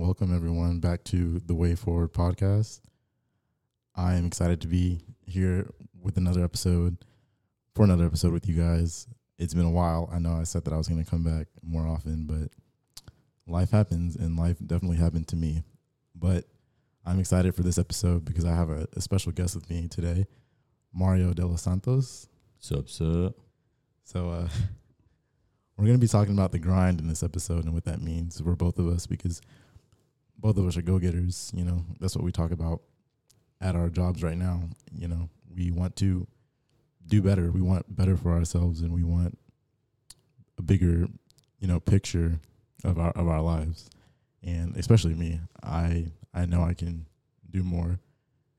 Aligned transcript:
welcome 0.00 0.34
everyone 0.34 0.80
back 0.80 1.04
to 1.04 1.40
the 1.40 1.54
Way 1.54 1.74
Forward 1.74 2.14
podcast. 2.14 2.80
I 3.94 4.14
am 4.14 4.24
excited 4.24 4.62
to 4.62 4.66
be 4.66 5.02
here 5.26 5.68
with 6.00 6.16
another 6.16 6.42
episode 6.42 6.96
for 7.74 7.84
another 7.84 8.06
episode 8.06 8.32
with 8.32 8.48
you 8.48 8.54
guys. 8.54 9.06
It's 9.38 9.52
been 9.52 9.66
a 9.66 9.70
while. 9.70 10.08
I 10.10 10.18
know 10.18 10.32
I 10.32 10.44
said 10.44 10.64
that 10.64 10.72
I 10.72 10.78
was 10.78 10.88
going 10.88 11.04
to 11.04 11.10
come 11.10 11.22
back 11.22 11.48
more 11.62 11.86
often, 11.86 12.26
but 12.26 13.12
life 13.46 13.72
happens 13.72 14.16
and 14.16 14.38
life 14.38 14.56
definitely 14.64 14.96
happened 14.96 15.28
to 15.28 15.36
me. 15.36 15.64
But 16.14 16.46
I'm 17.04 17.20
excited 17.20 17.54
for 17.54 17.62
this 17.62 17.76
episode 17.76 18.24
because 18.24 18.46
I 18.46 18.54
have 18.54 18.70
a, 18.70 18.88
a 18.96 19.02
special 19.02 19.32
guest 19.32 19.54
with 19.54 19.68
me 19.68 19.86
today, 19.86 20.26
Mario 20.94 21.34
Delos 21.34 21.60
Santos. 21.60 22.26
Sup, 22.58 22.88
sup. 22.88 23.34
So, 24.04 24.30
uh, 24.30 24.48
we're 25.76 25.84
going 25.84 25.98
to 25.98 26.00
be 26.00 26.08
talking 26.08 26.32
about 26.32 26.52
the 26.52 26.58
grind 26.58 27.00
in 27.00 27.08
this 27.08 27.22
episode 27.22 27.64
and 27.64 27.74
what 27.74 27.84
that 27.84 28.00
means 28.00 28.40
for 28.40 28.56
both 28.56 28.78
of 28.78 28.88
us 28.88 29.06
because 29.06 29.42
both 30.40 30.56
of 30.56 30.66
us 30.66 30.76
are 30.76 30.82
go 30.82 30.98
getters. 30.98 31.52
You 31.54 31.64
know, 31.64 31.84
that's 32.00 32.16
what 32.16 32.24
we 32.24 32.32
talk 32.32 32.50
about 32.50 32.82
at 33.60 33.76
our 33.76 33.88
jobs 33.88 34.22
right 34.22 34.36
now. 34.36 34.62
You 34.92 35.08
know, 35.08 35.28
we 35.54 35.70
want 35.70 35.96
to 35.96 36.26
do 37.06 37.22
better. 37.22 37.50
We 37.50 37.60
want 37.60 37.94
better 37.94 38.16
for 38.16 38.32
ourselves 38.32 38.80
and 38.80 38.92
we 38.92 39.04
want 39.04 39.38
a 40.58 40.62
bigger, 40.62 41.06
you 41.58 41.68
know, 41.68 41.80
picture 41.80 42.40
of 42.84 42.98
our 42.98 43.10
of 43.12 43.28
our 43.28 43.42
lives. 43.42 43.90
And 44.42 44.76
especially 44.76 45.14
me, 45.14 45.40
I 45.62 46.06
I 46.32 46.46
know 46.46 46.62
I 46.62 46.74
can 46.74 47.06
do 47.50 47.62
more. 47.62 47.98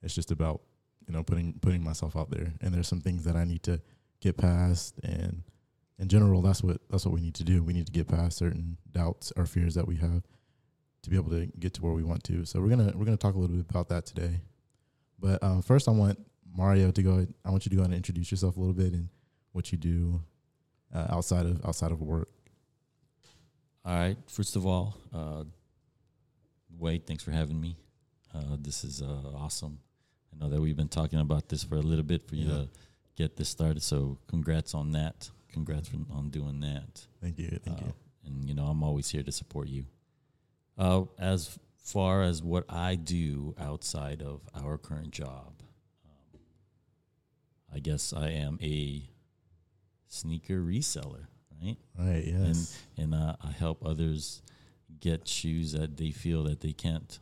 It's 0.04 0.16
just 0.16 0.32
about, 0.32 0.62
you 1.08 1.14
know, 1.14 1.24
putting 1.24 1.54
putting 1.62 1.84
myself 1.84 2.16
out 2.16 2.30
there. 2.30 2.54
And 2.62 2.74
there's 2.74 2.88
some 2.88 3.02
things 3.02 3.24
that 3.24 3.36
I 3.36 3.46
need 3.46 3.64
to 3.64 3.82
get 4.20 4.38
past 4.38 5.00
and 5.04 5.44
in 5.98 6.08
general, 6.08 6.42
that's 6.42 6.64
what 6.64 6.82
that's 6.90 7.06
what 7.06 7.14
we 7.14 7.22
need 7.22 7.36
to 7.36 7.44
do. 7.44 7.64
We 7.64 7.74
need 7.74 7.86
to 7.86 7.92
get 7.92 8.08
past 8.08 8.38
certain 8.38 8.78
doubts 8.92 9.32
or 9.38 9.46
fears 9.46 9.76
that 9.76 9.88
we 9.88 9.98
have 9.98 10.24
to 11.04 11.10
be 11.10 11.16
able 11.16 11.32
to 11.32 11.46
get 11.60 11.74
to 11.76 11.82
where 11.82 11.94
we 11.94 12.04
want 12.04 12.24
to. 12.26 12.46
So 12.46 12.62
we're 12.62 12.70
gonna 12.70 12.92
we're 12.96 13.06
gonna 13.06 13.18
talk 13.18 13.36
a 13.36 13.38
little 13.40 13.56
bit 13.56 13.66
about 13.70 13.90
that 13.90 14.06
today. 14.06 14.40
But 15.20 15.42
um, 15.44 15.62
first, 15.62 15.88
I 15.88 15.92
want 15.92 16.20
Mario 16.56 16.92
to 16.92 17.02
go. 17.04 17.28
I 17.46 17.50
want 17.52 17.66
you 17.66 17.70
to 17.72 17.76
go 17.76 17.84
and 17.84 17.94
introduce 17.94 18.32
yourself 18.32 18.58
a 18.58 18.60
little 18.60 18.74
bit 18.74 18.94
and 18.94 19.10
what 19.52 19.72
you 19.72 19.78
do 19.78 20.22
uh, 20.94 21.08
outside 21.10 21.46
of 21.46 21.66
outside 21.66 21.92
of 21.92 22.02
work. 22.02 22.30
All 23.84 23.96
right. 23.96 24.18
First 24.28 24.56
of 24.56 24.66
all, 24.66 24.96
uh, 25.14 25.44
Wade, 26.78 27.08
thanks 27.08 27.24
for 27.24 27.32
having 27.32 27.60
me. 27.60 27.78
Uh, 28.34 28.56
this 28.60 28.84
is 28.84 29.02
uh, 29.02 29.32
awesome. 29.36 29.80
I 30.34 30.38
know 30.44 30.50
that 30.50 30.62
we've 30.62 30.78
been 30.78 30.88
talking 30.88 31.20
about 31.20 31.50
this 31.50 31.64
for 31.64 31.76
a 31.76 31.82
little 31.82 32.04
bit 32.06 32.28
for 32.28 32.36
you 32.36 32.46
Yeah. 32.46 32.54
to 32.54 32.70
get 33.18 33.36
this 33.36 33.50
started. 33.50 33.82
So, 33.84 34.18
congrats 34.28 34.74
on 34.74 34.92
that. 34.94 35.30
Congrats 35.52 35.90
on 36.12 36.30
doing 36.30 36.60
that. 36.62 37.06
Thank 37.22 37.38
you, 37.40 37.60
thank 37.66 37.80
Uh, 37.82 37.86
you. 37.88 37.94
And 38.26 38.48
you 38.48 38.54
know, 38.56 38.66
I'm 38.68 38.84
always 38.84 39.10
here 39.10 39.24
to 39.24 39.32
support 39.32 39.68
you. 39.68 39.86
Uh, 40.82 41.04
as 41.20 41.60
far 41.78 42.24
as 42.24 42.42
what 42.42 42.66
I 42.68 42.96
do 42.96 43.54
outside 43.60 44.24
of 44.24 44.42
our 44.56 44.80
current 44.80 45.12
job, 45.12 45.54
um, 46.04 46.40
I 47.72 47.78
guess 47.78 48.14
I 48.14 48.30
am 48.30 48.58
a 48.64 49.04
sneaker 50.08 50.60
reseller, 50.60 51.28
right? 51.64 51.78
Right, 51.96 52.24
yes, 52.26 52.80
and 52.98 53.14
uh, 53.14 53.36
I 53.44 53.52
help 53.52 53.86
others 53.86 54.42
get 55.00 55.28
shoes 55.28 55.74
that 55.74 55.98
they 55.98 56.10
feel 56.10 56.46
that 56.46 56.62
they 56.62 56.74
can't, 56.74 57.20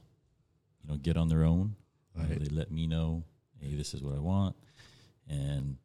you 0.82 0.90
know, 0.90 0.98
get 0.98 1.18
on 1.18 1.28
their 1.28 1.44
own. 1.44 1.76
Uh, 2.18 2.24
they 2.30 2.46
let 2.46 2.72
me 2.72 2.88
know, 2.88 3.26
hey, 3.60 3.76
this 3.76 3.94
is 3.94 4.02
what 4.02 4.16
I 4.16 4.20
want, 4.20 4.56
and 5.28 5.76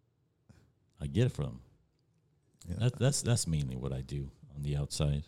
I 1.01 1.09
get 1.09 1.27
it 1.27 1.33
from 1.33 1.45
them. 1.45 1.61
yeah. 2.69 2.77
That, 2.79 2.99
that's 3.01 3.23
that's 3.23 3.49
mainly 3.49 3.75
what 3.75 3.93
I 3.93 4.01
do 4.01 4.31
on 4.55 4.63
the 4.63 4.77
outside, 4.77 5.25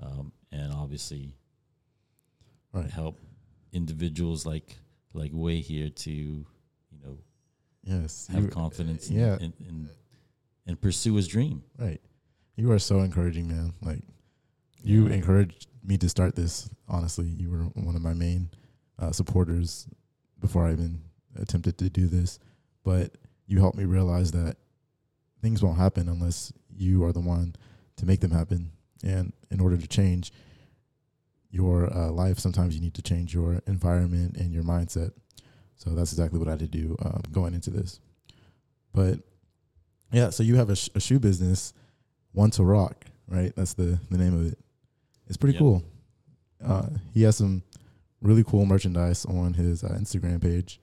um, 0.00 0.32
and 0.50 0.72
obviously 0.72 1.34
right, 2.72 2.90
help 2.90 3.18
individuals 3.72 4.46
like 4.46 4.76
like 5.14 5.30
Wade 5.32 5.64
here 5.64 5.88
to, 5.90 6.10
you 6.10 6.46
know, 7.04 7.18
yes. 7.82 8.28
have 8.32 8.50
confidence, 8.50 9.10
yeah. 9.10 9.34
and, 9.34 9.42
and, 9.42 9.54
and 9.68 9.88
and 10.66 10.80
pursue 10.80 11.14
his 11.14 11.26
dream. 11.28 11.62
Right. 11.78 12.00
You 12.56 12.70
are 12.72 12.78
so 12.78 13.00
encouraging, 13.00 13.48
man. 13.48 13.72
Like 13.82 14.02
you 14.82 15.06
Yeah. 15.08 15.14
encouraged 15.14 15.66
me 15.82 15.96
to 15.98 16.08
start 16.08 16.34
this. 16.36 16.68
Honestly, 16.88 17.26
you 17.26 17.50
were 17.50 17.64
one 17.82 17.96
of 17.96 18.02
my 18.02 18.12
main 18.14 18.50
uh, 18.98 19.12
supporters 19.12 19.88
before 20.40 20.66
I 20.66 20.72
even 20.72 21.00
attempted 21.36 21.78
to 21.78 21.88
do 21.88 22.06
this. 22.06 22.38
But 22.84 23.16
you 23.46 23.60
helped 23.60 23.78
me 23.78 23.84
realize 23.84 24.32
that 24.32 24.56
things 25.40 25.62
won't 25.62 25.78
happen 25.78 26.08
unless 26.08 26.52
you 26.76 27.04
are 27.04 27.12
the 27.12 27.20
one 27.20 27.54
to 27.96 28.06
make 28.06 28.20
them 28.20 28.30
happen. 28.30 28.72
And 29.02 29.32
in 29.50 29.60
order 29.60 29.76
to 29.78 29.86
change 29.86 30.32
your 31.50 31.92
uh, 31.94 32.10
life, 32.10 32.38
sometimes 32.38 32.74
you 32.74 32.80
need 32.80 32.94
to 32.94 33.02
change 33.02 33.32
your 33.34 33.60
environment 33.66 34.36
and 34.36 34.52
your 34.52 34.62
mindset. 34.62 35.12
So 35.76 35.90
that's 35.90 36.12
exactly 36.12 36.38
what 36.38 36.48
I 36.48 36.52
had 36.52 36.60
to 36.60 36.66
do 36.66 36.96
um, 37.04 37.22
going 37.32 37.54
into 37.54 37.70
this. 37.70 38.00
But 38.92 39.20
yeah, 40.12 40.30
so 40.30 40.42
you 40.42 40.56
have 40.56 40.70
a, 40.70 40.76
sh- 40.76 40.90
a 40.94 41.00
shoe 41.00 41.18
business, 41.18 41.72
One2Rock, 42.36 42.94
right? 43.28 43.54
That's 43.56 43.74
the 43.74 43.98
the 44.10 44.18
name 44.18 44.34
of 44.34 44.52
it. 44.52 44.58
It's 45.26 45.36
pretty 45.36 45.54
Yep. 45.54 45.60
cool. 45.60 45.84
Uh, 46.64 46.88
he 47.12 47.22
has 47.22 47.36
some 47.36 47.62
really 48.20 48.42
cool 48.42 48.66
merchandise 48.66 49.24
on 49.26 49.54
his 49.54 49.84
uh, 49.84 49.90
Instagram 50.00 50.42
page. 50.42 50.80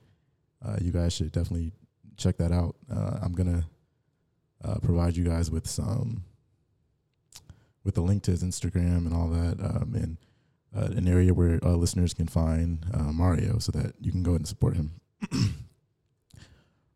Uh, 0.64 0.76
you 0.80 0.90
guys 0.92 1.12
should 1.12 1.30
definitely 1.32 1.72
check 2.16 2.38
that 2.38 2.50
out. 2.52 2.76
Uh, 2.90 3.18
I'm 3.22 3.32
gonna 3.32 3.64
uh, 4.64 4.78
provide 4.78 5.16
you 5.16 5.24
guys 5.24 5.50
with 5.50 5.66
some 5.68 6.24
with 7.84 7.98
a 7.98 8.00
link 8.00 8.22
to 8.24 8.30
his 8.32 8.42
Instagram 8.42 9.06
and 9.06 9.12
all 9.14 9.28
that, 9.28 9.60
um, 9.60 9.94
and 9.94 10.16
uh, 10.76 10.88
an 10.96 11.08
area 11.08 11.32
where 11.32 11.58
uh, 11.64 11.70
listeners 11.70 12.12
can 12.12 12.26
find 12.26 12.84
uh, 12.92 13.12
Mario, 13.12 13.58
so 13.58 13.72
that 13.72 13.94
you 14.00 14.12
can 14.12 14.22
go 14.22 14.34
and 14.34 14.46
support 14.46 14.76
him. 14.76 14.92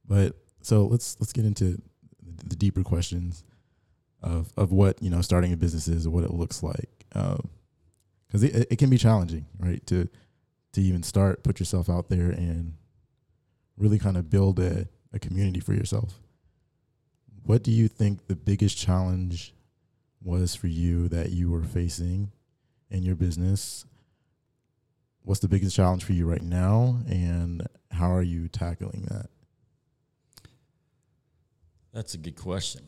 but 0.07 0.37
so 0.61 0.85
let's 0.85 1.17
let's 1.21 1.33
get 1.33 1.45
into 1.45 1.81
the 2.45 2.57
deeper 2.57 2.83
questions 2.83 3.45
of 4.23 4.53
of 4.57 4.73
what 4.73 5.03
you 5.03 5.11
know 5.11 5.23
starting 5.23 5.53
a 5.53 5.57
business 5.57 5.89
is 5.89 6.07
or 6.07 6.11
what 6.11 6.25
it 6.25 6.33
looks 6.33 6.63
like 6.63 7.07
because 7.09 8.43
it, 8.43 8.67
it 8.71 8.77
can 8.77 8.91
be 8.91 8.99
challenging 8.99 9.47
right 9.59 9.87
to 9.87 10.09
to 10.73 10.81
even 10.81 11.03
start 11.03 11.43
put 11.43 11.59
yourself 11.59 11.89
out 11.89 12.09
there 12.11 12.31
and 12.31 12.75
really 13.79 13.99
kind 13.99 14.17
of 14.17 14.29
build 14.29 14.59
a, 14.61 14.87
a 15.13 15.19
community 15.19 15.61
for 15.61 15.73
yourself 15.73 16.21
what 17.45 17.63
do 17.63 17.71
you 17.71 17.89
think 17.89 18.27
the 18.27 18.37
biggest 18.37 18.77
challenge 18.77 19.55
was 20.23 20.55
for 20.55 20.67
you 20.67 21.09
that 21.09 21.31
you 21.31 21.51
were 21.51 21.65
facing 21.65 22.31
in 22.91 23.03
your 23.03 23.15
business 23.15 23.85
what's 25.23 25.41
the 25.41 25.49
biggest 25.49 25.77
challenge 25.77 26.05
for 26.05 26.13
you 26.13 26.27
right 26.27 26.43
now 26.43 26.99
and 27.09 27.67
how 27.91 28.13
are 28.13 28.23
you 28.23 28.49
tackling 28.49 29.07
that 29.09 29.29
That's 31.93 32.15
a 32.15 32.19
good 32.19 32.37
question. 32.37 32.83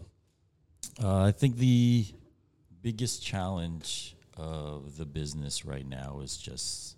Uh, 1.02 1.24
I 1.24 1.32
think 1.32 1.56
the 1.56 2.06
biggest 2.82 3.22
challenge 3.22 4.16
of 4.36 4.96
the 4.96 5.04
business 5.04 5.64
right 5.64 5.86
now 5.86 6.20
is 6.22 6.36
just, 6.36 6.96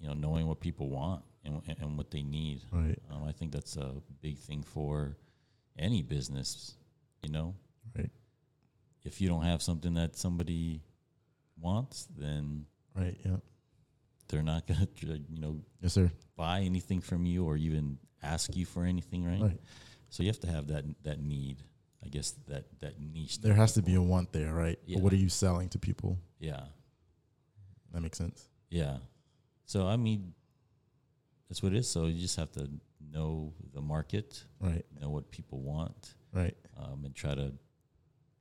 you 0.00 0.08
know, 0.08 0.14
knowing 0.14 0.46
what 0.46 0.60
people 0.60 0.88
want 0.88 1.22
and, 1.44 1.62
and 1.80 1.96
what 1.96 2.10
they 2.10 2.22
need. 2.22 2.62
right 2.72 2.98
Um, 3.10 3.24
I 3.24 3.32
think 3.32 3.52
that's 3.52 3.76
a 3.76 3.94
big 4.20 4.38
thing 4.38 4.62
for 4.62 5.16
any 5.78 6.02
business. 6.02 6.74
You 7.22 7.30
know, 7.30 7.54
right 7.96 8.10
if 9.04 9.20
you 9.20 9.28
don't 9.28 9.44
have 9.44 9.62
something 9.62 9.94
that 9.94 10.16
somebody 10.16 10.82
wants, 11.62 12.06
then 12.16 12.66
right 12.94 13.16
yeah 13.24 13.36
they're 14.28 14.42
not 14.42 14.66
gonna, 14.66 14.88
you 15.00 15.40
know, 15.40 15.60
yes 15.80 15.92
sir 15.94 16.10
buy 16.36 16.60
anything 16.60 17.00
from 17.00 17.24
you 17.26 17.44
or 17.44 17.56
even 17.56 17.98
ask 18.22 18.56
you 18.56 18.64
for 18.64 18.84
anything, 18.84 19.24
right? 19.24 19.40
right 19.42 19.60
So 20.10 20.22
you 20.22 20.28
have 20.28 20.40
to 20.40 20.46
have 20.48 20.66
that 20.68 20.84
that 21.04 21.20
need. 21.20 21.62
I 22.04 22.08
guess 22.08 22.32
that 22.48 22.64
that 22.80 22.98
niche. 23.00 23.40
there 23.40 23.54
has 23.54 23.74
to 23.74 23.82
be 23.82 23.94
a 23.94 24.02
want 24.02 24.32
there, 24.32 24.52
right? 24.52 24.78
Yeah. 24.86 24.96
But 24.96 25.04
what 25.04 25.12
are 25.12 25.16
you 25.24 25.28
selling 25.28 25.68
to 25.70 25.78
people? 25.78 26.18
Yeah, 26.40 26.64
That 27.92 28.00
makes 28.02 28.18
sense. 28.18 28.48
yeah. 28.70 28.96
So 29.66 29.86
I 29.86 29.96
mean, 29.96 30.34
that's 31.48 31.62
what 31.62 31.72
it 31.72 31.78
is. 31.78 31.88
So 31.88 32.06
you 32.06 32.20
just 32.20 32.36
have 32.36 32.50
to 32.52 32.68
know 33.12 33.52
the 33.74 33.80
market, 33.82 34.42
Right, 34.60 34.84
know 35.00 35.10
what 35.10 35.30
people 35.30 35.60
want, 35.60 36.14
right, 36.32 36.56
um, 36.76 37.04
and 37.04 37.14
try 37.14 37.34
to, 37.34 37.52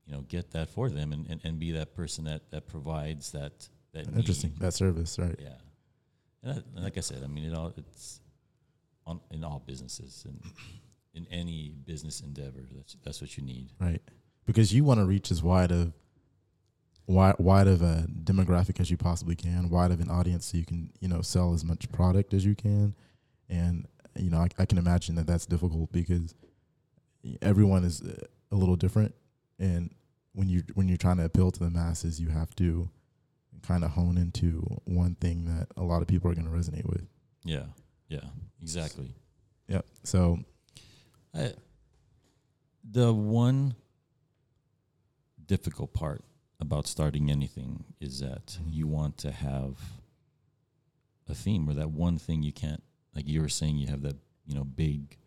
you 0.06 0.14
know, 0.14 0.22
get 0.22 0.52
that 0.52 0.70
for 0.70 0.90
them, 0.90 1.14
and, 1.14 1.28
and, 1.28 1.42
and 1.44 1.60
be 1.60 1.72
that 1.72 1.96
person 1.96 2.26
that 2.26 2.50
that 2.52 2.68
provides 2.68 3.32
that 3.32 3.68
that. 3.94 4.08
need. 4.08 4.18
interesting. 4.18 4.54
That 4.60 4.74
service, 4.74 5.18
right? 5.20 5.36
Yeah, 5.40 5.50
and, 6.44 6.58
that, 6.58 6.64
and 6.76 6.84
like 6.84 6.98
I 6.98 7.02
said, 7.02 7.22
I 7.24 7.28
mean, 7.28 7.46
it 7.46 7.56
all 7.56 7.74
it's 7.78 8.20
on 9.06 9.20
in 9.32 9.44
all 9.44 9.62
businesses 9.66 10.26
and 10.28 10.42
in 11.14 11.28
any 11.32 11.74
business 11.86 12.22
endeavor. 12.22 12.68
That's 12.76 12.98
that's 13.04 13.22
what 13.22 13.38
you 13.38 13.44
need. 13.44 13.70
Right, 13.80 14.02
because 14.46 14.74
you 14.74 14.84
want 14.84 15.00
to 15.00 15.06
reach 15.06 15.32
as 15.32 15.44
wide 15.44 15.72
of 15.72 15.94
wide 17.08 17.36
wide 17.40 17.68
of 17.68 17.82
a 17.82 18.06
demographic 18.24 18.80
as 18.80 18.90
you 18.90 18.98
possibly 18.98 19.36
can, 19.36 19.70
wide 19.70 19.92
of 19.92 20.00
an 20.00 20.10
audience, 20.10 20.46
so 20.46 20.58
you 20.58 20.66
can 20.66 20.92
you 21.00 21.08
know 21.08 21.22
sell 21.22 21.54
as 21.54 21.64
much 21.64 21.92
product 21.92 22.34
as 22.34 22.46
you 22.46 22.56
can, 22.56 22.96
and 23.50 23.88
you 24.18 24.30
know 24.30 24.40
I, 24.40 24.48
I 24.60 24.66
can 24.66 24.78
imagine 24.78 25.16
that 25.16 25.28
that's 25.28 25.46
difficult 25.46 25.92
because 25.92 26.34
everyone 27.42 27.84
is 27.84 28.02
a 28.52 28.56
little 28.56 28.76
different, 28.76 29.14
and 29.62 29.94
when 30.34 30.50
you 30.50 30.64
when 30.74 30.88
you're 30.88 30.98
trying 30.98 31.18
to 31.18 31.26
appeal 31.26 31.52
to 31.52 31.60
the 31.64 31.70
masses, 31.70 32.20
you 32.20 32.30
have 32.30 32.54
to 32.56 32.90
kind 33.62 33.84
of 33.84 33.92
hone 33.92 34.18
into 34.18 34.62
one 34.86 35.16
thing 35.16 35.46
that 35.46 35.68
a 35.78 35.84
lot 35.84 36.02
of 36.02 36.08
people 36.08 36.30
are 36.32 36.34
going 36.36 36.48
to 36.48 36.52
resonate 36.52 36.86
with. 36.86 37.06
Yeah. 37.44 37.66
Yeah. 38.10 38.26
Exactly. 38.62 39.14
Yep. 39.68 39.86
So 40.04 40.40
I, 41.34 41.54
the 42.90 43.14
one 43.14 43.76
difficult 45.46 45.94
part 45.94 46.24
about 46.60 46.88
starting 46.88 47.30
anything 47.30 47.84
is 48.00 48.20
that 48.20 48.58
Mhm. 48.64 48.74
you 48.74 48.88
want 48.88 49.18
to 49.18 49.32
have 49.32 49.78
a 51.28 51.36
theme 51.36 51.70
or 51.70 51.74
that 51.76 51.92
one 51.92 52.18
thing 52.18 52.44
you 52.44 52.52
can't 52.54 52.84
like 53.16 53.28
you 53.28 53.42
were 53.42 53.50
saying 53.50 53.78
you 53.78 53.88
have 53.88 54.02
that 54.02 54.18
you 54.46 54.54
know 54.56 54.64
big 54.64 55.18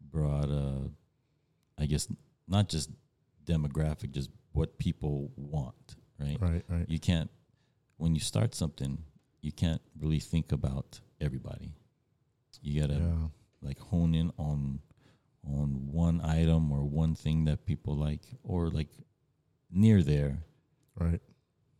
broad 0.00 0.50
uh 0.50 0.88
i 1.78 1.86
guess 1.86 2.08
not 2.48 2.68
just 2.68 2.90
demographic 3.44 4.10
just 4.12 4.30
what 4.52 4.78
people 4.78 5.30
want 5.36 5.96
right 6.18 6.38
right, 6.40 6.64
right. 6.68 6.88
you 6.88 6.98
can't 6.98 7.30
when 7.96 8.14
you 8.14 8.20
start 8.20 8.54
something 8.54 8.98
you 9.40 9.52
can't 9.52 9.80
really 9.98 10.20
think 10.20 10.52
about 10.52 11.00
everybody 11.20 11.74
you 12.60 12.80
gotta 12.80 12.94
Yeah. 12.94 13.28
like 13.60 13.78
hone 13.80 14.14
in 14.14 14.30
on 14.38 14.80
on 15.44 15.88
one 15.90 16.20
item 16.20 16.70
or 16.70 16.84
one 16.84 17.14
thing 17.16 17.46
that 17.46 17.64
people 17.66 17.96
like 17.96 18.22
or 18.44 18.68
like 18.70 18.90
near 19.70 20.02
there 20.02 20.44
Right. 20.96 21.20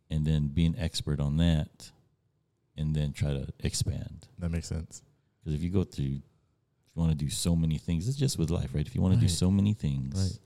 and 0.09 0.25
then 0.25 0.47
be 0.47 0.65
an 0.65 0.75
expert 0.77 1.19
on 1.21 1.37
that 1.37 1.91
and 2.75 2.93
then 2.95 3.13
try 3.13 3.31
to 3.33 3.47
expand 3.59 4.27
That 4.39 4.49
makes 4.51 4.67
sense. 4.67 5.03
because 5.39 5.53
if 5.55 5.63
you 5.63 5.69
go 5.69 5.83
through 5.83 6.05
if 6.05 6.95
you 6.95 7.01
want 7.01 7.11
to 7.11 7.25
do 7.25 7.29
so 7.29 7.55
many 7.55 7.77
things 7.77 8.07
it's 8.07 8.17
just 8.17 8.37
with 8.37 8.49
life 8.49 8.73
right 8.73 8.85
if 8.85 8.95
you 8.95 9.01
want 9.01 9.13
to 9.13 9.19
do 9.19 9.29
so 9.29 9.49
many 9.49 9.73
things 9.73 10.15
Right. 10.15 10.39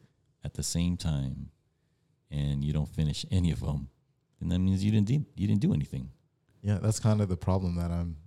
At 0.47 0.53
the 0.53 0.63
same 0.63 0.95
time 0.97 1.35
and 2.31 2.63
you 2.65 2.71
don't 2.77 2.89
finish 2.99 3.19
any 3.39 3.51
of 3.51 3.59
them 3.59 3.81
then 4.39 4.49
that 4.49 4.59
means 4.59 4.83
you 4.85 4.91
didn't 4.95 5.07
do, 5.07 5.19
you 5.39 5.47
didn't 5.49 5.61
do 5.67 5.73
anything 5.73 6.05
Yeah, 6.61 6.77
that's 6.83 6.99
kind 7.07 7.19
of 7.21 7.27
the 7.35 7.38
problem 7.49 7.75
that 7.81 7.91
I'm 7.91 8.17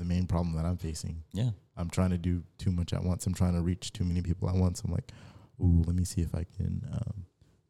the 0.00 0.04
main 0.04 0.26
problem 0.26 0.54
that 0.56 0.64
I'm 0.70 0.78
facing. 0.88 1.16
yeah 1.32 1.50
I'm 1.76 1.90
trying 1.90 2.10
to 2.10 2.18
do 2.30 2.42
too 2.58 2.72
much 2.78 2.92
at 2.92 3.02
once. 3.10 3.26
I'm 3.26 3.32
trying 3.42 3.54
to 3.54 3.62
reach 3.70 3.92
too 3.98 4.04
many 4.04 4.20
people 4.28 4.46
at 4.50 4.54
once. 4.54 4.82
I'm 4.84 4.92
like, 4.92 5.08
ooh, 5.62 5.82
let 5.86 5.94
me 6.00 6.04
see 6.04 6.20
if 6.20 6.34
I 6.34 6.44
can 6.56 6.72
um, 6.92 7.16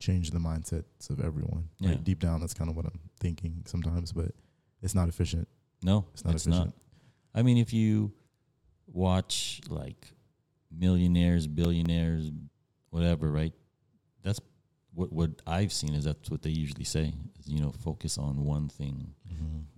change 0.06 0.30
the 0.32 0.38
mindsets 0.48 1.10
of 1.10 1.20
everyone. 1.28 1.68
Yeah. 1.78 1.90
Like 1.90 2.02
deep 2.08 2.18
down, 2.26 2.40
that's 2.40 2.54
kind 2.60 2.68
of 2.70 2.74
what 2.76 2.86
I'm 2.86 2.98
thinking 3.20 3.62
sometimes, 3.66 4.10
but 4.12 4.30
it's 4.82 4.94
not 4.96 5.08
efficient. 5.08 5.46
no 5.90 5.96
It's 6.14 6.24
not 6.24 6.34
it's 6.34 6.46
efficient. 6.46 6.66
not 6.68 6.74
I 7.38 7.42
mean, 7.46 7.58
if 7.58 7.72
you 7.72 8.12
watch 8.86 9.60
like 9.68 10.02
millionaires, 10.70 11.46
billionaires, 11.46 12.30
whatever, 12.90 13.30
right? 13.30 13.52
What 14.94 15.12
what 15.12 15.30
I've 15.46 15.72
seen 15.72 15.94
is 15.94 16.04
that's 16.04 16.30
what 16.30 16.42
they 16.42 16.50
usually 16.50 16.84
say. 16.84 17.12
Is, 17.38 17.48
you 17.48 17.60
know, 17.60 17.72
focus 17.72 18.18
on 18.18 18.44
one 18.44 18.68
thing, 18.68 19.14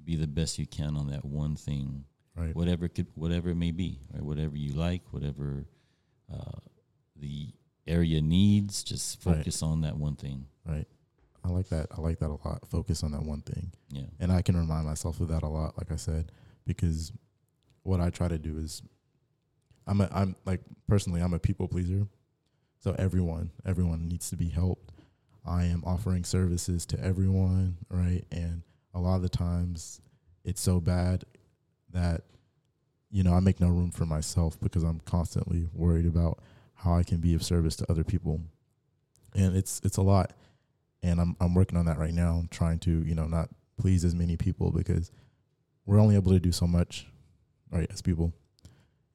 be 0.04 0.16
the 0.16 0.26
best 0.26 0.58
you 0.58 0.66
can 0.66 0.96
on 0.96 1.08
that 1.08 1.24
one 1.24 1.54
thing, 1.54 2.04
Right. 2.34 2.54
whatever 2.56 2.86
it 2.86 2.94
could, 2.94 3.06
whatever 3.14 3.50
it 3.50 3.54
may 3.56 3.70
be, 3.70 4.00
right? 4.12 4.22
Whatever 4.22 4.56
you 4.56 4.72
like, 4.72 5.02
whatever 5.12 5.66
uh, 6.32 6.58
the 7.16 7.52
area 7.86 8.20
needs, 8.22 8.82
just 8.82 9.24
Right. 9.24 9.36
focus 9.36 9.62
on 9.62 9.82
that 9.82 9.96
one 9.96 10.16
thing. 10.16 10.46
Right. 10.66 10.88
I 11.44 11.48
like 11.50 11.68
that. 11.68 11.86
I 11.96 12.00
like 12.00 12.18
that 12.20 12.30
a 12.30 12.38
lot. 12.48 12.66
Focus 12.68 13.02
on 13.04 13.12
that 13.12 13.22
one 13.24 13.42
thing. 13.42 13.72
Yeah, 13.90 14.06
And 14.18 14.32
I 14.32 14.42
can 14.42 14.56
remind 14.56 14.86
myself 14.86 15.20
of 15.20 15.28
that 15.28 15.42
a 15.42 15.48
lot, 15.48 15.76
like 15.76 15.90
I 15.92 15.96
said, 15.96 16.32
because 16.64 17.12
what 17.82 18.00
I 18.00 18.10
try 18.10 18.28
to 18.28 18.38
do 18.38 18.58
is 18.58 18.82
I'm 19.86 20.00
a 20.00 20.08
I'm 20.12 20.36
like 20.46 20.60
personally 20.88 21.20
I'm 21.20 21.34
a 21.34 21.38
people 21.38 21.68
pleaser. 21.68 22.06
So 22.80 22.94
everyone, 22.98 23.50
everyone 23.66 24.08
needs 24.08 24.30
to 24.30 24.36
be 24.36 24.48
helped. 24.48 24.92
I 25.44 25.64
am 25.64 25.82
offering 25.84 26.24
services 26.24 26.86
to 26.86 27.00
everyone, 27.00 27.78
right? 27.88 28.24
And 28.30 28.62
a 28.94 29.00
lot 29.00 29.16
of 29.16 29.22
the 29.22 29.28
times 29.28 30.00
it's 30.44 30.60
so 30.60 30.80
bad 30.80 31.24
that 31.92 32.22
you 33.12 33.22
know, 33.22 33.34
I 33.34 33.40
make 33.40 33.60
no 33.60 33.68
room 33.68 33.90
for 33.90 34.06
myself 34.06 34.58
because 34.58 34.82
I'm 34.82 35.00
constantly 35.04 35.68
worried 35.74 36.06
about 36.06 36.38
how 36.74 36.94
I 36.94 37.02
can 37.02 37.18
be 37.18 37.34
of 37.34 37.42
service 37.42 37.76
to 37.76 37.90
other 37.90 38.02
people. 38.02 38.40
And 39.34 39.54
it's 39.54 39.80
it's 39.84 39.98
a 39.98 40.02
lot. 40.02 40.32
And 41.02 41.20
I'm 41.20 41.36
I'm 41.38 41.54
working 41.54 41.76
on 41.76 41.84
that 41.86 41.98
right 41.98 42.14
now. 42.14 42.38
I'm 42.40 42.48
trying 42.48 42.78
to, 42.80 42.90
you 42.90 43.14
know, 43.14 43.26
not 43.26 43.50
please 43.78 44.04
as 44.04 44.14
many 44.14 44.36
people 44.38 44.72
because 44.72 45.10
we're 45.84 46.00
only 46.00 46.14
able 46.14 46.32
to 46.32 46.40
do 46.40 46.52
so 46.52 46.66
much, 46.66 47.06
right, 47.70 47.90
as 47.92 48.00
people. 48.00 48.32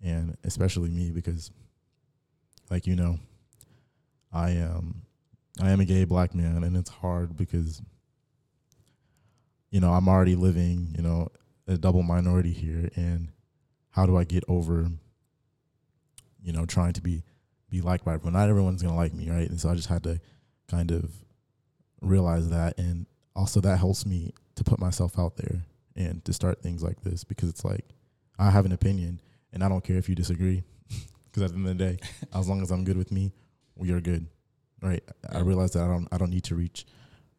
And 0.03 0.37
especially 0.43 0.89
me 0.89 1.09
because 1.09 1.49
like 2.69 2.85
you 2.85 2.95
know, 2.95 3.17
I 4.31 4.51
am 4.51 5.01
I 5.61 5.71
am 5.71 5.79
a 5.79 5.85
gay 5.85 6.05
black 6.05 6.35
man 6.35 6.63
and 6.63 6.75
it's 6.77 6.89
hard 6.89 7.35
because 7.35 7.81
you 9.69 9.81
know, 9.81 9.91
I'm 9.91 10.07
already 10.07 10.35
living, 10.35 10.93
you 10.95 11.03
know, 11.03 11.27
a 11.67 11.77
double 11.77 12.01
minority 12.01 12.53
here 12.53 12.89
and 12.95 13.29
how 13.89 14.05
do 14.05 14.15
I 14.15 14.23
get 14.23 14.43
over 14.47 14.89
you 16.47 16.53
know, 16.53 16.65
trying 16.65 16.93
to 16.93 17.01
be 17.01 17.23
be 17.69 17.81
liked 17.81 18.05
by 18.05 18.13
everyone. 18.13 18.33
Not 18.33 18.49
everyone's 18.49 18.81
gonna 18.81 18.95
like 18.95 19.13
me, 19.13 19.29
right? 19.29 19.49
And 19.49 19.59
so 19.59 19.69
I 19.69 19.75
just 19.75 19.89
had 19.89 20.03
to 20.03 20.19
kind 20.69 20.91
of 20.91 21.11
realize 22.01 22.49
that 22.49 22.77
and 22.77 23.05
also 23.35 23.59
that 23.61 23.77
helps 23.77 24.05
me 24.05 24.33
to 24.55 24.63
put 24.63 24.79
myself 24.79 25.19
out 25.19 25.35
there 25.37 25.65
and 25.95 26.23
to 26.25 26.31
start 26.31 26.61
things 26.61 26.81
like 26.83 27.01
this 27.01 27.23
because 27.23 27.49
it's 27.49 27.65
like 27.65 27.85
I 28.39 28.49
have 28.49 28.65
an 28.65 28.71
opinion 28.71 29.19
and 29.51 29.63
I 29.63 29.69
don't 29.69 29.83
care 29.83 29.97
if 29.97 30.07
you 30.07 30.15
disagree 30.15 30.63
because 31.25 31.43
at 31.43 31.51
the 31.51 31.57
end 31.57 31.67
of 31.67 31.77
the 31.77 31.83
day, 31.83 31.97
as 32.33 32.47
long 32.47 32.61
as 32.61 32.71
I'm 32.71 32.83
good 32.83 32.97
with 32.97 33.11
me, 33.11 33.33
we 33.75 33.91
are 33.91 33.99
good, 33.99 34.27
right? 34.81 35.03
I 35.31 35.39
realize 35.39 35.71
that 35.73 35.83
I 35.83 35.87
don't 35.87 36.07
I 36.11 36.17
don't 36.17 36.29
need 36.31 36.43
to 36.45 36.55
reach 36.55 36.85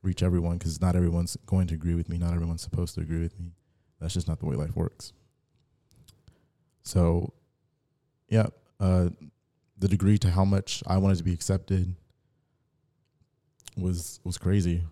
reach 0.02 0.22
everyone 0.22 0.58
because 0.58 0.80
not 0.80 0.94
everyone's 0.96 1.36
going 1.46 1.66
to 1.68 1.74
agree 1.74 1.94
with 1.94 2.08
me. 2.08 2.18
Not 2.18 2.32
everyone's 2.34 2.62
supposed 2.62 2.94
to 2.94 3.00
agree 3.00 3.20
with 3.20 3.38
me. 3.38 3.52
That's 4.00 4.14
just 4.14 4.28
not 4.28 4.38
the 4.38 4.46
way 4.46 4.54
life 4.56 4.76
works. 4.76 5.12
So, 6.82 7.32
yeah, 8.28 8.46
uh, 8.80 9.08
the 9.78 9.88
degree 9.88 10.18
to 10.18 10.30
how 10.30 10.44
much 10.44 10.82
I 10.86 10.98
wanted 10.98 11.18
to 11.18 11.24
be 11.24 11.32
accepted 11.34 11.94
was 13.76 14.20
was 14.24 14.38
crazy 14.38 14.82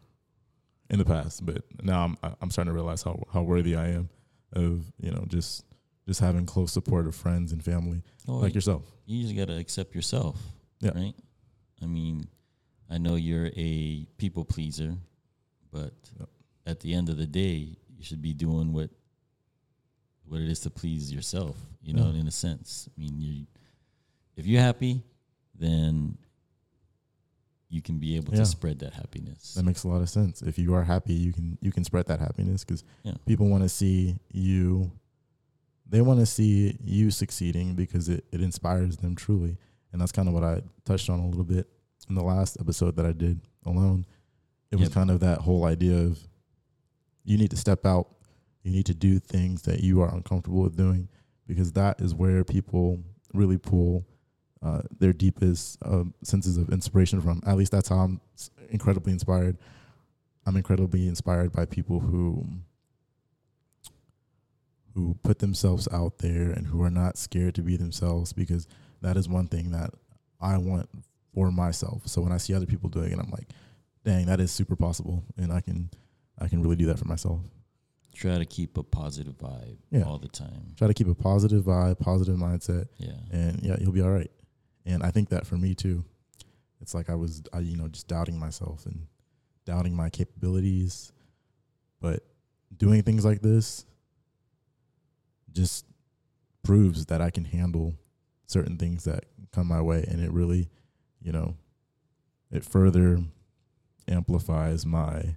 in 0.90 0.98
the 0.98 1.04
past, 1.04 1.44
but 1.44 1.62
now 1.82 2.04
I'm 2.04 2.16
I'm 2.40 2.50
starting 2.50 2.70
to 2.70 2.75
realize 2.75 3.02
how 3.02 3.22
how 3.32 3.43
worthy 3.43 3.75
I 3.76 3.88
am 3.88 4.08
of 4.52 4.84
you 5.00 5.10
know 5.10 5.25
just 5.28 5.64
just 6.06 6.20
having 6.20 6.46
close 6.46 6.70
support 6.72 7.06
of 7.06 7.14
friends 7.16 7.50
and 7.52 7.64
family 7.64 8.02
Oh, 8.28 8.37
like 8.37 8.54
yourself. 8.54 8.84
you 9.06 9.22
just 9.22 9.37
got 9.37 9.48
to 9.48 9.56
accept 9.58 9.94
yourself. 9.94 10.40
Yeah. 10.81 10.90
Right. 10.94 11.14
I 11.82 11.87
mean, 11.87 12.28
I 12.88 12.99
know 12.99 13.17
you're 13.17 13.50
a 13.56 14.06
people 14.19 14.44
pleaser, 14.44 14.96
but 15.70 15.93
Yep. 16.19 16.28
at 16.67 16.81
the 16.81 16.94
end 16.94 17.08
of 17.08 17.17
the 17.17 17.26
day, 17.26 17.76
you 17.96 18.02
should 18.02 18.23
be 18.23 18.32
doing 18.32 18.73
what 18.73 18.90
what 20.28 20.40
it 20.40 20.49
is 20.50 20.58
to 20.61 20.70
please 20.70 21.12
yourself. 21.12 21.56
You 21.82 21.93
know, 21.94 22.10
Yeah. 22.10 22.20
in 22.20 22.27
a 22.27 22.32
sense. 22.32 22.89
I 22.96 23.01
mean, 23.01 23.20
you 23.20 23.46
if 24.36 24.46
you're 24.46 24.60
happy, 24.60 25.03
then 25.55 26.19
you 27.69 27.81
can 27.82 27.98
be 27.98 28.17
able 28.17 28.32
Yeah. 28.32 28.41
to 28.41 28.46
spread 28.46 28.79
that 28.81 28.93
happiness. 28.94 29.55
That 29.55 29.65
makes 29.65 29.84
a 29.84 29.89
lot 29.89 30.01
of 30.03 30.08
sense. 30.10 30.43
If 30.43 30.58
you 30.58 30.74
are 30.74 30.84
happy, 30.84 31.15
you 31.15 31.32
can 31.32 31.58
you 31.60 31.72
can 31.72 31.84
spread 31.84 32.06
that 32.06 32.20
happiness 32.20 32.65
because 32.65 32.84
Yeah. 33.05 33.15
people 33.27 33.48
want 33.48 33.62
to 33.62 33.69
see 33.69 34.17
you. 34.32 34.93
They 35.89 36.01
want 36.01 36.19
to 36.20 36.27
see 36.27 36.77
you 36.81 37.10
succeeding 37.12 37.77
because 37.77 38.08
it, 38.08 38.24
it 38.32 38.41
inspires 38.41 38.96
them 38.96 39.15
truly, 39.15 39.56
and 39.96 40.03
that's 40.03 40.12
kind 40.12 40.29
of 40.29 40.34
what 40.34 40.44
I 40.44 40.60
touched 40.84 41.08
on 41.08 41.20
a 41.20 41.26
little 41.26 41.43
bit 41.43 41.67
in 42.06 42.15
the 42.15 42.22
last 42.22 42.58
episode 42.60 42.96
that 42.96 43.06
I 43.06 43.12
did 43.12 43.41
alone. 43.65 44.05
It 44.70 44.76
was 44.76 44.88
Yep. 44.88 44.93
kind 44.93 45.10
of 45.10 45.20
that 45.20 45.38
whole 45.38 45.65
idea 45.65 45.96
of 45.96 46.19
you 47.24 47.38
need 47.38 47.50
to 47.53 47.56
step 47.56 47.86
out, 47.86 48.15
you 48.62 48.72
need 48.72 48.84
to 48.86 48.94
do 48.94 49.19
things 49.19 49.62
that 49.62 49.81
you 49.81 50.03
are 50.03 50.15
uncomfortable 50.15 50.60
with 50.60 50.76
doing 50.76 51.08
because 51.46 51.72
that 51.72 51.98
is 52.03 52.15
where 52.15 52.44
people 52.44 53.03
really 53.32 53.56
pull 53.56 54.05
uh, 54.60 54.82
their 54.98 55.15
deepest 55.15 55.79
um, 55.82 56.12
senses 56.22 56.58
of 56.58 56.69
inspiration 56.69 57.22
from. 57.22 57.41
At 57.46 57.56
least 57.56 57.72
that's 57.72 57.88
how 57.88 58.00
I'm 58.00 58.20
incredibly 58.69 59.15
inspired. 59.15 59.56
I'm 60.44 60.58
incredibly 60.58 61.08
inspired 61.08 61.53
by 61.55 61.65
people 61.65 62.00
who 62.00 62.44
who 64.94 65.15
put 65.22 65.38
themselves 65.38 65.88
out 65.91 66.19
there 66.19 66.50
and 66.50 66.67
who 66.67 66.82
are 66.82 66.91
not 66.91 67.17
scared 67.17 67.55
to 67.55 67.62
be 67.62 67.76
themselves 67.76 68.34
because 68.34 68.67
that 69.03 69.17
is 69.17 69.29
one 69.29 69.46
thing 69.48 69.70
that 69.72 69.91
I 70.41 70.58
want 70.58 70.88
for 71.34 71.50
myself. 71.50 72.06
So 72.06 72.20
when 72.22 72.32
I 72.32 72.36
see 72.38 72.55
other 72.55 72.67
people 72.67 72.88
doing 72.88 73.12
it, 73.12 73.19
I'm 73.19 73.31
like, 73.31 73.48
dang, 74.05 74.26
that 74.26 74.41
is 74.41 74.50
super 74.50 74.76
possible 74.76 75.22
and 75.36 75.53
I 75.53 75.60
can 75.60 75.91
I 76.38 76.48
can 76.48 76.62
really 76.62 76.76
do 76.76 76.86
that 76.86 76.98
for 76.98 77.06
myself. 77.06 77.41
Try 78.15 78.38
to 78.38 78.46
keep 78.46 78.76
a 78.79 78.82
positive 78.82 79.34
vibe 79.38 79.76
Yeah. 79.91 80.03
all 80.03 80.19
the 80.19 80.29
time. 80.29 80.74
Try 80.76 80.86
to 80.88 80.94
keep 80.94 81.08
a 81.08 81.15
positive 81.15 81.65
vibe, 81.65 81.98
positive 81.98 82.36
mindset, 82.36 82.86
Yeah. 82.98 83.19
and 83.31 83.62
yeah, 83.62 83.76
you'll 83.81 83.93
be 83.93 84.00
all 84.03 84.10
right. 84.10 84.31
And 84.86 85.03
I 85.03 85.10
think 85.10 85.29
that 85.31 85.46
for 85.46 85.56
me 85.56 85.74
too, 85.74 86.05
it's 86.81 86.94
like 86.94 87.10
I 87.10 87.15
was, 87.15 87.43
I, 87.53 87.60
you 87.60 87.76
know, 87.76 87.88
just 87.88 88.06
doubting 88.08 88.38
myself 88.38 88.86
and 88.86 89.06
doubting 89.65 89.94
my 89.94 90.08
capabilities, 90.10 91.12
but 92.00 92.22
doing 92.76 93.03
things 93.03 93.24
like 93.24 93.41
this 93.43 93.84
just 95.53 95.86
proves 96.62 97.06
that 97.06 97.20
I 97.20 97.31
can 97.31 97.44
handle 97.44 97.94
certain 98.46 98.76
things 98.76 99.05
that 99.05 99.24
come 99.53 99.67
my 99.69 99.81
way, 99.81 100.05
and 100.08 100.20
it 100.20 100.31
really, 100.32 100.69
you 101.20 101.32
know, 101.32 101.56
it 102.50 102.65
further 102.65 103.19
amplifies 104.08 104.86
my 104.86 105.34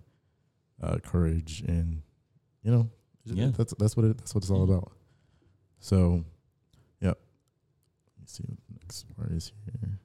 uh, 0.82 0.98
courage 1.04 1.64
and 1.68 2.02
you 2.62 2.72
know 2.72 2.90
Yeah. 3.26 3.52
That's 3.58 3.74
that's 3.78 3.98
what 3.98 4.06
it, 4.06 4.18
that's 4.18 4.34
what 4.34 4.44
it's 4.44 4.52
all 4.52 4.64
about. 4.64 4.92
So, 5.80 6.24
yeah. 7.00 7.10
Let 7.10 8.20
me 8.20 8.26
see 8.26 8.44
what 8.48 8.58
the 8.68 8.74
next 8.80 9.06
part 9.16 9.32
is 9.32 9.52
here. 9.66 10.00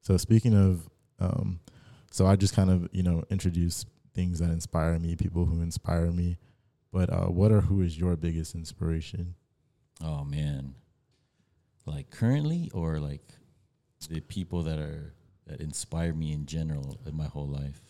So 0.00 0.16
speaking 0.16 0.54
of, 0.54 0.88
um, 1.18 1.60
so 2.10 2.26
I 2.26 2.36
just 2.36 2.54
kind 2.54 2.70
of 2.70 2.88
you 2.92 3.02
know 3.02 3.24
introduce 3.30 3.84
things 4.14 4.38
that 4.38 4.50
inspire 4.50 4.98
me, 4.98 5.16
people 5.16 5.44
who 5.44 5.60
inspire 5.60 6.10
me. 6.10 6.38
But 6.92 7.12
uh, 7.12 7.26
what 7.26 7.52
or 7.52 7.60
who 7.62 7.82
is 7.82 7.98
your 7.98 8.16
biggest 8.16 8.54
inspiration? 8.54 9.34
Oh 10.02 10.24
man. 10.24 10.74
Like 11.86 12.10
currently 12.10 12.70
or 12.74 12.98
like 12.98 13.22
the 14.08 14.20
people 14.20 14.62
that 14.64 14.78
are 14.78 15.14
that 15.46 15.60
inspire 15.60 16.12
me 16.12 16.32
in 16.32 16.44
general 16.46 17.00
in 17.06 17.16
my 17.16 17.26
whole 17.26 17.46
life. 17.46 17.80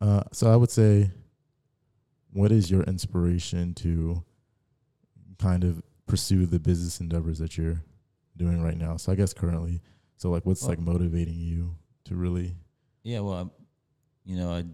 Uh, 0.00 0.22
so 0.32 0.52
I 0.52 0.56
would 0.56 0.70
say, 0.70 1.10
what 2.32 2.50
is 2.50 2.70
your 2.70 2.82
inspiration 2.82 3.74
to 3.74 4.24
kind 5.38 5.62
of 5.64 5.82
pursue 6.06 6.46
the 6.46 6.58
business 6.58 7.00
endeavors 7.00 7.38
that 7.38 7.56
you're 7.56 7.80
doing 8.36 8.62
right 8.62 8.76
now? 8.76 8.96
So 8.96 9.12
I 9.12 9.14
guess 9.14 9.32
currently, 9.32 9.80
so 10.16 10.30
like, 10.30 10.44
what's 10.46 10.62
Well- 10.62 10.70
like 10.70 10.80
motivating 10.80 11.38
you 11.38 11.76
to 12.04 12.16
really? 12.16 12.56
Yeah, 13.04 13.20
well, 13.20 13.34
I'm, 13.34 13.50
you 14.24 14.36
know, 14.36 14.50
I 14.52 14.64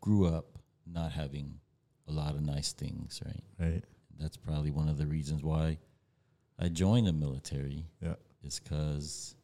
grew 0.00 0.26
up 0.26 0.58
not 0.86 1.12
having 1.12 1.58
a 2.06 2.12
lot 2.12 2.34
of 2.34 2.40
nice 2.42 2.72
things, 2.72 3.20
right? 3.24 3.44
Right. 3.58 3.84
That's 4.18 4.36
probably 4.36 4.70
one 4.70 4.88
of 4.88 4.96
the 4.98 5.06
reasons 5.06 5.42
why 5.42 5.78
I 6.58 6.68
joined 6.68 7.06
the 7.06 7.12
military. 7.12 7.86
Yeah. 8.02 8.14
Is 8.44 8.60
because 8.60 9.34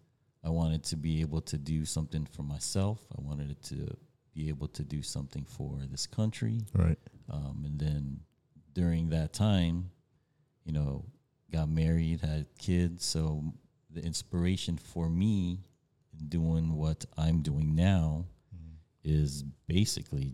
I 0.45 0.51
wanted 0.51 0.85
to 0.85 0.97
be 0.97 1.21
able 1.21 1.41
to 1.43 1.59
do 1.59 1.85
something 1.85 2.27
for 2.27 2.43
myself. 2.43 3.01
I 3.17 3.21
wanted 3.23 3.51
it 3.51 3.63
to 3.65 3.97
be 4.35 4.49
able 4.49 4.69
to 4.69 4.83
do 4.83 5.03
something 5.03 5.45
for 5.45 5.79
this 5.91 6.07
country. 6.07 6.61
Right. 6.75 6.99
Um, 7.31 7.63
and 7.65 7.79
then 7.79 8.21
during 8.73 9.09
that 9.11 9.33
time, 9.33 9.91
you 10.65 10.73
know, 10.73 11.05
got 11.53 11.69
married, 11.69 12.21
had 12.21 12.47
kids. 12.59 13.05
So 13.05 13.43
the 13.91 14.03
inspiration 14.03 14.77
for 14.77 15.09
me 15.09 15.61
in 16.19 16.29
doing 16.29 16.75
what 16.75 17.05
I'm 17.17 17.43
doing 17.43 17.75
now 17.75 18.27
is 19.05 19.45
basically 19.67 20.33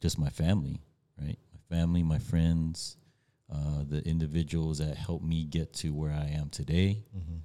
just 0.00 0.18
my 0.18 0.30
family, 0.30 0.80
right? 1.20 1.38
My 1.52 1.76
family, 1.76 2.02
my 2.02 2.18
friends, 2.18 2.96
uh, 3.52 3.84
the 3.88 4.00
individuals 4.08 4.78
that 4.78 4.96
helped 4.96 5.24
me 5.24 5.44
get 5.44 5.72
to 5.74 5.92
where 5.94 6.12
I 6.12 6.30
am 6.38 6.48
today. 6.50 7.02
Mm-hmm. 7.16 7.36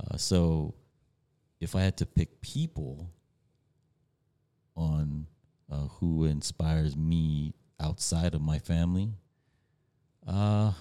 Uh, 0.00 0.16
so 0.16 0.74
if 1.60 1.76
I 1.76 1.80
had 1.82 1.96
to 1.98 2.06
pick 2.06 2.40
people 2.40 3.10
on 4.76 5.26
uh, 5.70 5.86
who 5.98 6.24
inspires 6.24 6.96
me 6.96 7.54
outside 7.80 8.34
of 8.34 8.40
my 8.40 8.58
family, 8.58 9.12
uh, 10.26 10.72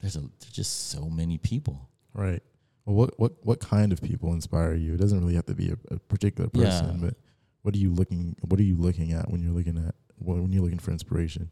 there's 0.00 0.16
a 0.16 0.20
there's 0.20 0.52
just 0.52 0.90
so 0.90 1.08
many 1.08 1.38
people. 1.38 1.88
Right. 2.14 2.42
Well, 2.84 2.96
what 2.96 3.18
what 3.18 3.32
what 3.42 3.60
kind 3.60 3.92
of 3.92 4.00
people 4.02 4.32
inspire 4.32 4.74
you? 4.74 4.94
It 4.94 5.00
doesn't 5.00 5.20
really 5.20 5.34
have 5.34 5.46
to 5.46 5.54
be 5.54 5.70
a, 5.70 5.94
a 5.94 5.98
particular 5.98 6.48
person, 6.50 7.00
Yeah. 7.00 7.06
but 7.08 7.14
what 7.62 7.74
are 7.74 7.78
you 7.78 7.92
looking? 7.92 8.36
What 8.40 8.58
are 8.58 8.64
you 8.64 8.76
looking 8.76 9.12
at 9.12 9.30
when 9.30 9.42
you're 9.42 9.52
looking 9.52 9.76
at 9.78 9.94
when 10.18 10.50
you're 10.52 10.62
looking 10.62 10.78
for 10.78 10.90
inspiration? 10.90 11.50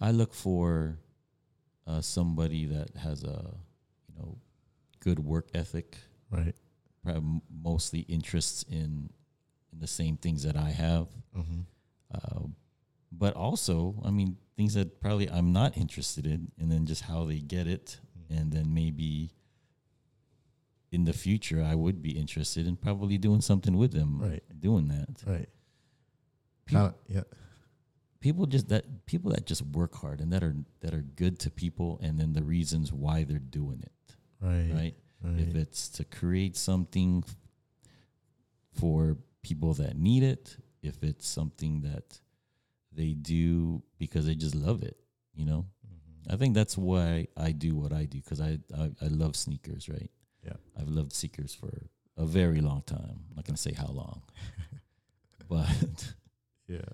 I 0.00 0.10
look 0.12 0.32
for 0.34 0.98
uh, 1.86 2.00
somebody 2.00 2.66
that 2.66 2.96
has 2.96 3.22
a 3.24 3.54
you 4.08 4.14
know 4.18 4.38
good 5.00 5.18
work 5.18 5.48
ethic, 5.54 5.96
Right. 6.30 6.54
probably 7.04 7.40
mostly 7.50 8.00
interests 8.00 8.64
in 8.68 9.10
in 9.72 9.78
the 9.80 9.86
same 9.86 10.16
things 10.16 10.42
that 10.44 10.56
I 10.56 10.70
have. 10.70 11.08
Mm-hmm. 11.36 11.60
uh, 12.14 12.46
but 13.10 13.34
also, 13.34 13.94
I 14.04 14.10
mean, 14.10 14.36
things 14.56 14.74
that 14.74 15.00
probably 15.00 15.30
I'm 15.30 15.52
not 15.52 15.76
interested 15.78 16.26
in, 16.26 16.52
and 16.58 16.70
then 16.70 16.84
just 16.86 17.02
how 17.02 17.24
they 17.24 17.38
get 17.40 17.66
it, 17.66 17.98
and 18.28 18.52
then 18.52 18.74
maybe 18.74 19.30
in 20.92 21.04
the 21.04 21.12
future 21.12 21.62
I 21.62 21.74
would 21.74 22.02
be 22.02 22.10
interested 22.18 22.66
in 22.66 22.76
probably 22.76 23.18
doing 23.18 23.40
something 23.40 23.76
with 23.76 23.92
them, 23.92 24.20
Right. 24.20 24.42
Doing 24.60 24.88
that. 24.88 25.08
Right. 25.26 25.48
People, 26.66 26.94
yeah. 27.08 27.22
People 28.20 28.46
just 28.46 28.68
that 28.68 29.06
people 29.06 29.30
that 29.32 29.46
just 29.46 29.62
work 29.62 29.94
hard 29.94 30.20
and 30.20 30.32
that 30.32 30.42
are 30.42 30.56
that 30.80 30.94
are 30.94 31.02
good 31.02 31.38
to 31.40 31.50
people, 31.50 31.98
and 32.02 32.18
then 32.18 32.32
the 32.32 32.42
reasons 32.42 32.92
why 32.92 33.24
they're 33.24 33.38
doing 33.38 33.82
it, 33.82 34.16
Right. 34.40 34.70
right? 34.72 34.96
Right. 35.22 35.40
If 35.48 35.54
it's 35.54 35.88
to 35.90 36.04
create 36.04 36.56
something 36.56 37.24
for 38.72 39.18
people 39.42 39.74
that 39.74 39.96
need 39.96 40.22
it, 40.22 40.56
if 40.82 41.02
it's 41.02 41.26
something 41.26 41.80
that 41.82 42.20
they 42.92 43.12
do 43.14 43.82
because 43.98 44.26
they 44.26 44.34
just 44.34 44.54
love 44.54 44.82
it, 44.82 44.96
you 45.34 45.44
know. 45.44 45.66
Mhm. 45.86 46.32
I 46.32 46.36
think 46.36 46.54
that's 46.54 46.76
why 46.78 47.26
I 47.36 47.52
do 47.52 47.74
what 47.74 47.92
I 47.92 48.04
do 48.04 48.18
because 48.20 48.40
I, 48.40 48.58
I 48.76 48.90
I 49.00 49.06
love 49.08 49.34
sneakers, 49.36 49.88
right? 49.88 50.10
Yeah. 50.44 50.56
I've 50.76 50.88
loved 50.88 51.12
sneakers 51.12 51.52
for 51.54 51.88
a 52.16 52.26
very 52.26 52.60
long 52.60 52.82
time. 52.82 53.24
I'm 53.30 53.36
not 53.36 53.44
gonna 53.44 53.56
say 53.56 53.72
how 53.72 53.88
long, 53.88 54.22
but 55.48 56.14
Yeah. 56.68 56.90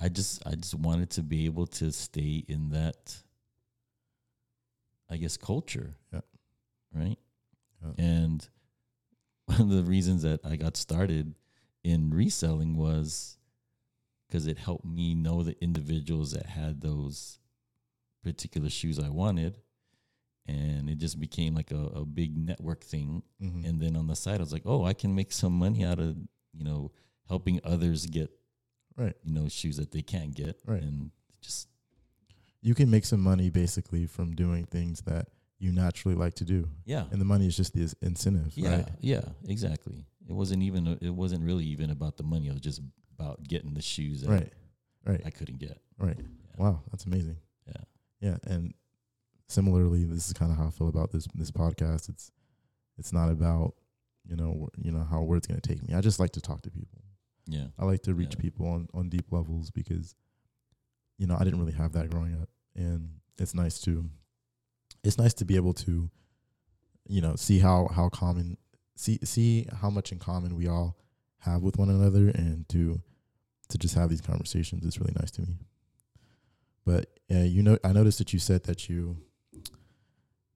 I 0.00 0.08
just 0.08 0.46
I 0.46 0.54
just 0.54 0.74
wanted 0.74 1.10
to 1.10 1.22
be 1.22 1.46
able 1.46 1.66
to 1.66 1.90
stay 1.92 2.44
in 2.48 2.70
that 2.70 3.16
I 5.10 5.16
guess 5.16 5.36
culture. 5.36 5.94
Yeah. 6.12 6.20
Right? 6.94 7.18
Yeah. 7.82 8.04
And 8.04 8.48
one 9.46 9.60
of 9.62 9.70
the 9.70 9.82
reasons 9.82 10.22
that 10.22 10.40
I 10.44 10.56
got 10.56 10.76
started 10.76 11.34
in 11.84 12.10
reselling 12.10 12.76
was 12.76 13.38
because 14.26 14.46
it 14.46 14.58
helped 14.58 14.84
me 14.84 15.14
know 15.14 15.42
the 15.42 15.56
individuals 15.62 16.32
that 16.32 16.46
had 16.46 16.80
those 16.80 17.38
particular 18.22 18.68
shoes 18.68 18.98
I 18.98 19.08
wanted. 19.08 19.58
And 20.46 20.88
it 20.88 20.96
just 20.98 21.20
became 21.20 21.54
like 21.54 21.70
a, 21.70 21.76
a 21.94 22.04
big 22.04 22.36
network 22.36 22.82
thing. 22.82 23.22
Mhm. 23.42 23.68
And 23.68 23.80
then 23.80 23.96
on 23.96 24.06
the 24.06 24.16
side, 24.16 24.36
I 24.40 24.42
was 24.42 24.52
like, 24.52 24.62
oh, 24.64 24.84
I 24.84 24.94
can 24.94 25.14
make 25.14 25.32
some 25.32 25.52
money 25.52 25.84
out 25.84 25.98
of, 25.98 26.16
you 26.54 26.64
know, 26.64 26.90
helping 27.28 27.60
others 27.64 28.06
get, 28.06 28.30
Right. 28.98 29.14
you 29.24 29.32
know, 29.32 29.48
shoes 29.48 29.76
that 29.76 29.92
they 29.92 30.02
can't 30.02 30.34
get. 30.34 30.58
Right. 30.66 30.82
And 30.82 31.10
just, 31.40 31.68
you 32.60 32.74
can 32.74 32.90
make 32.90 33.04
some 33.04 33.20
money 33.20 33.48
basically 33.48 34.06
from 34.06 34.34
doing 34.34 34.64
things 34.64 35.00
that 35.02 35.28
you 35.60 35.72
naturally 35.72 36.16
like 36.16 36.34
to 36.34 36.44
do, 36.44 36.68
yeah. 36.84 37.04
and 37.10 37.20
the 37.20 37.24
money 37.24 37.46
is 37.46 37.56
just 37.56 37.72
the 37.74 37.92
incentive, 38.02 38.52
Yeah. 38.56 38.70
right? 38.76 38.88
Yeah. 39.00 39.22
Exactly. 39.48 40.04
It 40.28 40.32
wasn't 40.32 40.62
even, 40.64 40.98
it 41.00 41.10
wasn't 41.14 41.44
really 41.44 41.64
even 41.64 41.90
about 41.90 42.16
the 42.16 42.22
money. 42.24 42.48
It 42.48 42.52
was 42.52 42.60
just 42.60 42.80
about 43.18 43.42
getting 43.42 43.74
the 43.74 43.82
shoes 43.82 44.20
that 44.22 44.30
Right. 44.30 44.52
Right. 45.06 45.22
I 45.24 45.30
couldn't 45.30 45.58
get. 45.58 45.78
Right. 45.98 46.16
Yeah. 46.18 46.26
Wow, 46.56 46.82
that's 46.90 47.06
amazing. 47.06 47.36
Yeah. 47.66 47.82
Yeah, 48.20 48.36
and 48.46 48.74
similarly, 49.48 50.04
this 50.04 50.26
is 50.26 50.32
kind 50.32 50.50
of 50.52 50.58
how 50.58 50.66
I 50.66 50.70
feel 50.70 50.88
about 50.88 51.12
this 51.12 51.26
this 51.34 51.50
podcast. 51.50 52.08
It's 52.08 52.30
it's 52.98 53.12
not 53.12 53.30
about 53.30 53.74
you 54.26 54.36
know 54.36 54.68
you 54.76 54.90
know 54.92 55.04
how 55.04 55.22
where 55.22 55.38
it's 55.38 55.46
going 55.46 55.60
to 55.60 55.68
take 55.68 55.86
me. 55.88 55.94
I 55.94 56.00
just 56.00 56.18
like 56.20 56.32
to 56.32 56.40
talk 56.40 56.62
to 56.62 56.70
people. 56.70 57.00
Yeah. 57.50 57.68
I 57.78 57.84
like 57.86 58.02
to 58.02 58.14
reach 58.14 58.34
Yeah. 58.36 58.42
people 58.42 58.66
on 58.68 58.88
on 58.94 59.08
deep 59.08 59.32
levels 59.32 59.70
because 59.70 60.14
you 61.16 61.26
know 61.26 61.36
I 61.38 61.44
didn't 61.44 61.58
really 61.58 61.72
have 61.72 61.92
that 61.92 62.10
growing 62.10 62.34
up, 62.40 62.48
and 62.76 63.20
it's 63.38 63.54
nice 63.54 63.80
to 63.80 64.08
it's 65.02 65.16
nice 65.18 65.34
to 65.34 65.44
be 65.44 65.56
able 65.56 65.72
to 65.74 66.10
you 67.06 67.20
know 67.22 67.34
see 67.36 67.58
how 67.58 67.88
how 67.88 68.08
common 68.10 68.58
see 68.96 69.18
see 69.24 69.66
how 69.80 69.88
much 69.90 70.12
in 70.12 70.18
common 70.18 70.56
we 70.56 70.68
all 70.68 70.96
have 71.38 71.62
with 71.62 71.78
one 71.78 71.88
another, 71.88 72.28
and 72.28 72.68
to 72.68 73.00
to 73.70 73.78
just 73.78 73.94
have 73.94 74.10
these 74.10 74.20
conversations 74.20 74.84
is 74.84 75.00
really 75.00 75.14
nice 75.18 75.30
to 75.30 75.42
me. 75.42 75.58
But 76.84 77.18
uh, 77.30 77.38
you 77.44 77.62
know, 77.62 77.78
I 77.84 77.92
noticed 77.92 78.18
that 78.18 78.32
you 78.32 78.38
said 78.38 78.64
that 78.64 78.88
you 78.88 79.16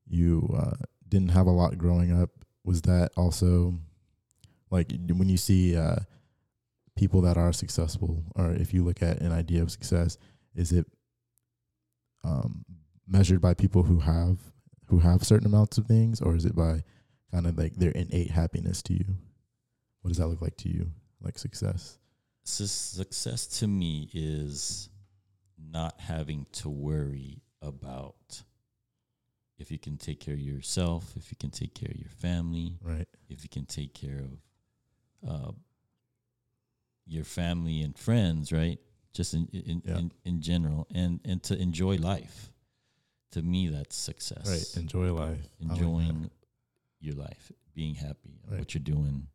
you 0.07 0.55
uh, 0.57 0.77
didn't 1.09 1.31
have 1.31 1.47
a 1.47 1.51
lot 1.51 1.79
growing 1.79 2.13
up. 2.21 2.31
Was 2.65 2.83
that 2.83 3.11
also 3.17 3.75
like 4.71 4.93
when 5.09 5.29
you 5.29 5.37
see 5.37 5.77
uh, 5.77 5.97
people 6.97 7.21
that 7.23 7.37
are 7.37 7.53
successful, 7.53 8.25
or 8.37 8.53
if 8.53 8.73
you 8.75 8.85
look 8.85 9.03
at 9.03 9.21
an 9.21 9.33
idea 9.33 9.63
of 9.63 9.71
success, 9.71 10.19
is 10.55 10.73
it 10.73 10.87
um, 12.25 12.65
measured 13.07 13.41
by 13.41 13.55
people 13.55 13.83
who 13.83 13.99
have 14.01 14.39
who 14.87 14.99
have 14.99 15.25
certain 15.25 15.47
amounts 15.47 15.79
of 15.79 15.87
things, 15.87 16.21
or 16.21 16.37
is 16.37 16.45
it 16.45 16.55
by 16.55 16.83
kind 17.31 17.47
of 17.47 17.57
like 17.57 17.75
their 17.77 17.93
innate 17.93 18.31
happiness 18.31 18.83
to 18.83 18.93
you? 18.93 19.17
What 20.03 20.09
does 20.09 20.19
that 20.19 20.27
look 20.29 20.43
like 20.43 20.57
to 20.59 20.69
you, 20.69 20.91
like 21.23 21.39
success? 21.39 21.99
Su- 22.45 22.67
success 22.67 23.47
to 23.61 23.67
me 23.69 24.11
is 24.13 24.91
not 25.59 25.99
having 26.01 26.45
to 26.53 26.69
worry 26.69 27.41
about 27.63 28.43
if 29.59 29.71
you 29.71 29.79
can 29.79 29.97
take 29.97 30.19
care 30.21 30.35
of 30.35 30.41
yourself, 30.41 31.13
if 31.17 31.31
you 31.31 31.37
can 31.39 31.51
take 31.51 31.73
care 31.75 31.89
of 31.91 31.97
your 31.97 32.11
family, 32.11 32.79
Right. 32.83 33.07
if 33.29 33.45
you 33.45 33.49
can 33.49 33.65
take 33.65 33.95
care 33.95 34.19
of 34.19 35.31
uh, 35.31 35.53
your 37.07 37.25
family 37.25 37.81
and 37.83 37.97
friends, 37.99 38.53
right? 38.53 38.79
Just 39.13 39.35
in 39.35 39.47
in, 39.53 39.83
Yeah. 39.85 39.99
in 39.99 40.13
in 40.25 40.41
general, 40.41 40.87
and 40.95 41.21
and 41.25 41.43
to 41.45 41.57
enjoy 41.61 41.97
life. 41.97 42.51
To 43.33 43.43
me, 43.43 43.69
that's 43.69 43.97
success. 43.97 44.47
Right. 44.47 44.83
Enjoy 44.83 45.13
life. 45.13 45.49
I 45.61 45.65
like. 45.69 45.79
Enjoying 45.79 46.31
your 47.01 47.15
life, 47.15 47.51
being 47.75 47.95
happy, 47.95 48.41
Right. 48.47 48.59
what 48.61 48.75
you're 48.75 48.83
doing, 48.83 49.29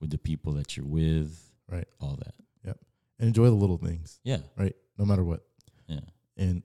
with 0.00 0.10
the 0.10 0.18
people 0.18 0.52
that 0.54 0.76
you're 0.76 0.86
with, 0.86 1.52
Right. 1.68 1.88
all 2.00 2.16
that. 2.16 2.34
Yep, 2.64 2.80
and 3.18 3.26
enjoy 3.28 3.46
the 3.46 3.56
little 3.56 3.78
things. 3.78 4.20
Yeah, 4.24 4.42
Right. 4.56 4.74
No 4.98 5.04
matter 5.04 5.24
what. 5.24 5.44
Yeah. 5.88 6.00
And 6.36 6.62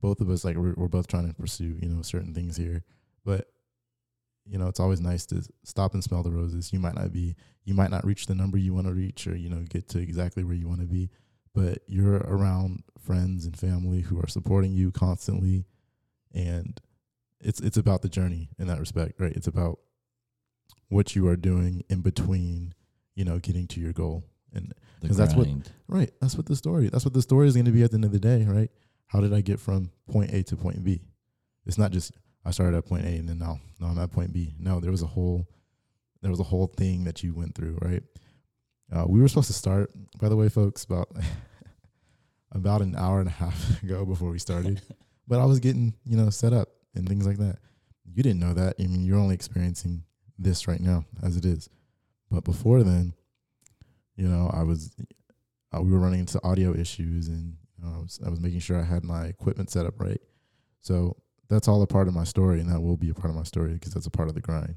both 0.00 0.20
of 0.22 0.30
us, 0.30 0.44
like, 0.44 0.56
we're, 0.56 0.74
we're 0.74 0.88
both 0.88 1.06
trying 1.06 1.28
to 1.28 1.34
pursue, 1.34 1.78
you 1.82 1.88
know, 1.88 2.00
certain 2.02 2.32
things 2.34 2.56
here. 2.56 2.84
But, 3.24 3.50
you 4.48 4.58
know, 4.58 4.68
it's 4.68 4.80
always 4.80 5.00
nice 5.00 5.26
to 5.26 5.42
stop 5.64 5.94
and 5.94 6.02
smell 6.04 6.22
the 6.22 6.30
roses. 6.30 6.72
You 6.72 6.78
might 6.78 6.94
not 6.94 7.12
be, 7.12 7.34
you 7.64 7.74
might 7.74 7.90
not 7.90 8.04
reach 8.04 8.26
the 8.26 8.34
number 8.34 8.56
you 8.58 8.72
want 8.74 8.86
to 8.86 8.94
reach 8.94 9.26
or, 9.26 9.36
you 9.36 9.48
know, 9.50 9.62
get 9.68 9.88
to 9.90 9.98
exactly 9.98 10.44
where 10.44 10.54
you 10.54 10.68
want 10.68 10.80
to 10.80 10.86
be, 10.86 11.10
but 11.54 11.78
you're 11.86 12.18
around 12.18 12.82
friends 12.98 13.44
and 13.44 13.56
family 13.58 14.02
who 14.02 14.18
are 14.20 14.28
supporting 14.28 14.72
you 14.72 14.90
constantly. 14.92 15.64
And 16.34 16.80
it's, 17.40 17.60
it's 17.60 17.76
about 17.76 18.02
the 18.02 18.08
journey 18.08 18.50
in 18.58 18.66
that 18.68 18.78
respect, 18.78 19.20
right? 19.20 19.32
It's 19.34 19.46
about 19.48 19.78
what 20.88 21.16
you 21.16 21.26
are 21.28 21.36
doing 21.36 21.82
in 21.88 22.00
between, 22.02 22.74
you 23.14 23.24
know, 23.24 23.38
getting 23.38 23.66
to 23.68 23.80
your 23.80 23.92
goal. 23.92 24.24
And 24.52 24.72
The 25.00 25.08
'Cause 25.08 25.16
that's 25.18 25.34
what- 25.34 25.46
Right. 25.88 26.10
That's 26.20 26.36
what 26.36 26.46
the 26.46 26.56
story. 26.56 26.88
That's 26.88 27.04
what 27.04 27.14
the 27.14 27.22
story 27.22 27.48
is 27.48 27.54
going 27.54 27.66
to 27.66 27.72
be 27.72 27.82
at 27.82 27.90
the 27.90 27.96
end 27.96 28.04
of 28.04 28.12
the 28.12 28.20
day, 28.20 28.44
right? 28.44 28.70
How 29.06 29.20
did 29.20 29.32
I 29.34 29.40
get 29.40 29.60
from 29.60 29.90
point 30.08 30.32
A 30.32 30.42
to 30.44 30.56
point 30.56 30.82
B? 30.84 31.02
It's 31.66 31.78
not 31.78 31.90
just 31.92 32.12
I 32.46 32.52
started 32.52 32.76
at 32.76 32.86
point 32.86 33.04
A 33.04 33.08
and 33.08 33.28
then 33.28 33.38
now 33.38 33.60
now 33.80 33.88
I'm 33.88 33.98
at 33.98 34.12
point 34.12 34.32
B. 34.32 34.54
No, 34.58 34.78
there 34.78 34.92
was 34.92 35.02
a 35.02 35.06
whole 35.06 35.46
there 36.22 36.30
was 36.30 36.40
a 36.40 36.44
whole 36.44 36.68
thing 36.68 37.04
that 37.04 37.22
you 37.22 37.34
went 37.34 37.54
through, 37.54 37.78
right? 37.82 38.02
Uh, 38.92 39.04
we 39.08 39.20
were 39.20 39.26
supposed 39.26 39.48
to 39.48 39.52
start, 39.52 39.90
by 40.18 40.28
the 40.28 40.36
way, 40.36 40.48
folks, 40.48 40.84
about 40.84 41.08
about 42.52 42.82
an 42.82 42.94
hour 42.96 43.18
and 43.18 43.28
a 43.28 43.32
half 43.32 43.82
ago 43.82 44.04
before 44.04 44.30
we 44.30 44.38
started, 44.38 44.80
but 45.28 45.40
I 45.40 45.44
was 45.44 45.58
getting 45.58 45.94
you 46.04 46.16
know 46.16 46.30
set 46.30 46.52
up 46.52 46.68
and 46.94 47.08
things 47.08 47.26
like 47.26 47.38
that. 47.38 47.58
You 48.14 48.22
didn't 48.22 48.40
know 48.40 48.54
that. 48.54 48.76
I 48.78 48.84
mean, 48.84 49.04
you're 49.04 49.18
only 49.18 49.34
experiencing 49.34 50.04
this 50.38 50.68
right 50.68 50.80
now 50.80 51.04
as 51.22 51.36
it 51.36 51.44
is, 51.44 51.68
but 52.30 52.44
before 52.44 52.84
then, 52.84 53.12
you 54.14 54.28
know, 54.28 54.50
I 54.54 54.62
was 54.62 54.94
uh, 55.76 55.82
we 55.82 55.90
were 55.90 55.98
running 55.98 56.20
into 56.20 56.42
audio 56.44 56.72
issues 56.74 57.26
and 57.26 57.56
you 57.76 57.84
know, 57.84 57.96
I 57.96 57.98
was 57.98 58.20
I 58.24 58.30
was 58.30 58.40
making 58.40 58.60
sure 58.60 58.78
I 58.78 58.84
had 58.84 59.02
my 59.02 59.24
equipment 59.24 59.70
set 59.70 59.84
up 59.84 60.00
right. 60.00 60.20
So 60.80 61.16
that's 61.48 61.68
all 61.68 61.82
a 61.82 61.86
part 61.86 62.08
of 62.08 62.14
my 62.14 62.24
story, 62.24 62.60
and 62.60 62.70
that 62.70 62.80
will 62.80 62.96
be 62.96 63.10
a 63.10 63.14
part 63.14 63.30
of 63.30 63.36
my 63.36 63.42
story 63.44 63.74
because 63.74 63.94
that's 63.94 64.06
a 64.06 64.10
part 64.10 64.28
of 64.28 64.34
the 64.34 64.40
grind. 64.40 64.76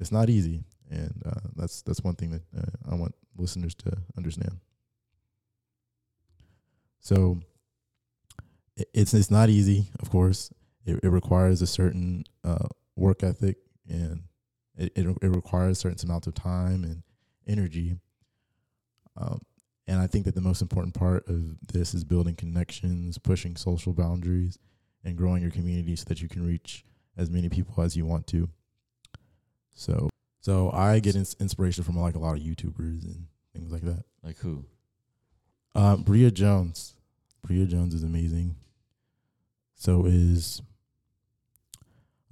It's 0.00 0.12
not 0.12 0.28
easy, 0.28 0.64
and 0.90 1.22
uh, 1.24 1.40
that's 1.56 1.82
that's 1.82 2.02
one 2.02 2.14
thing 2.14 2.30
that 2.30 2.42
uh, 2.56 2.92
I 2.92 2.94
want 2.94 3.14
listeners 3.36 3.74
to 3.76 3.92
understand. 4.16 4.58
So 7.00 7.40
it's 8.92 9.14
it's 9.14 9.30
not 9.30 9.50
easy, 9.50 9.86
of 10.00 10.10
course. 10.10 10.50
It, 10.84 11.00
it 11.02 11.08
requires 11.08 11.62
a 11.62 11.66
certain 11.66 12.24
uh, 12.42 12.68
work 12.96 13.22
ethic, 13.22 13.56
and 13.88 14.24
it, 14.76 14.92
it 14.96 15.06
it 15.22 15.28
requires 15.28 15.78
certain 15.78 16.08
amount 16.08 16.26
of 16.26 16.34
time 16.34 16.84
and 16.84 17.02
energy. 17.46 17.96
Um, 19.16 19.40
and 19.86 20.00
I 20.00 20.06
think 20.06 20.24
that 20.24 20.34
the 20.34 20.40
most 20.40 20.62
important 20.62 20.94
part 20.94 21.28
of 21.28 21.56
this 21.68 21.94
is 21.94 22.04
building 22.04 22.34
connections, 22.34 23.18
pushing 23.18 23.54
social 23.54 23.92
boundaries, 23.92 24.58
and 25.04 25.16
growing 25.16 25.42
your 25.42 25.50
community 25.50 25.96
so 25.96 26.04
that 26.08 26.20
you 26.20 26.28
can 26.28 26.46
reach 26.46 26.84
as 27.16 27.30
many 27.30 27.48
people 27.48 27.82
as 27.82 27.96
you 27.96 28.06
want 28.06 28.26
to. 28.28 28.48
So, 29.72 30.08
so 30.40 30.70
I 30.70 31.00
get 31.00 31.16
ins- 31.16 31.36
inspiration 31.40 31.84
from 31.84 31.98
like 31.98 32.14
a 32.14 32.18
lot 32.18 32.36
of 32.36 32.42
YouTubers 32.42 33.04
and 33.04 33.26
things 33.52 33.72
like 33.72 33.82
that. 33.82 34.04
Like 34.22 34.38
who? 34.38 34.64
Uh, 35.74 35.96
Bria 35.96 36.30
Jones, 36.30 36.94
Bria 37.42 37.66
Jones 37.66 37.94
is 37.94 38.02
amazing. 38.02 38.56
So 39.74 40.06
is 40.06 40.62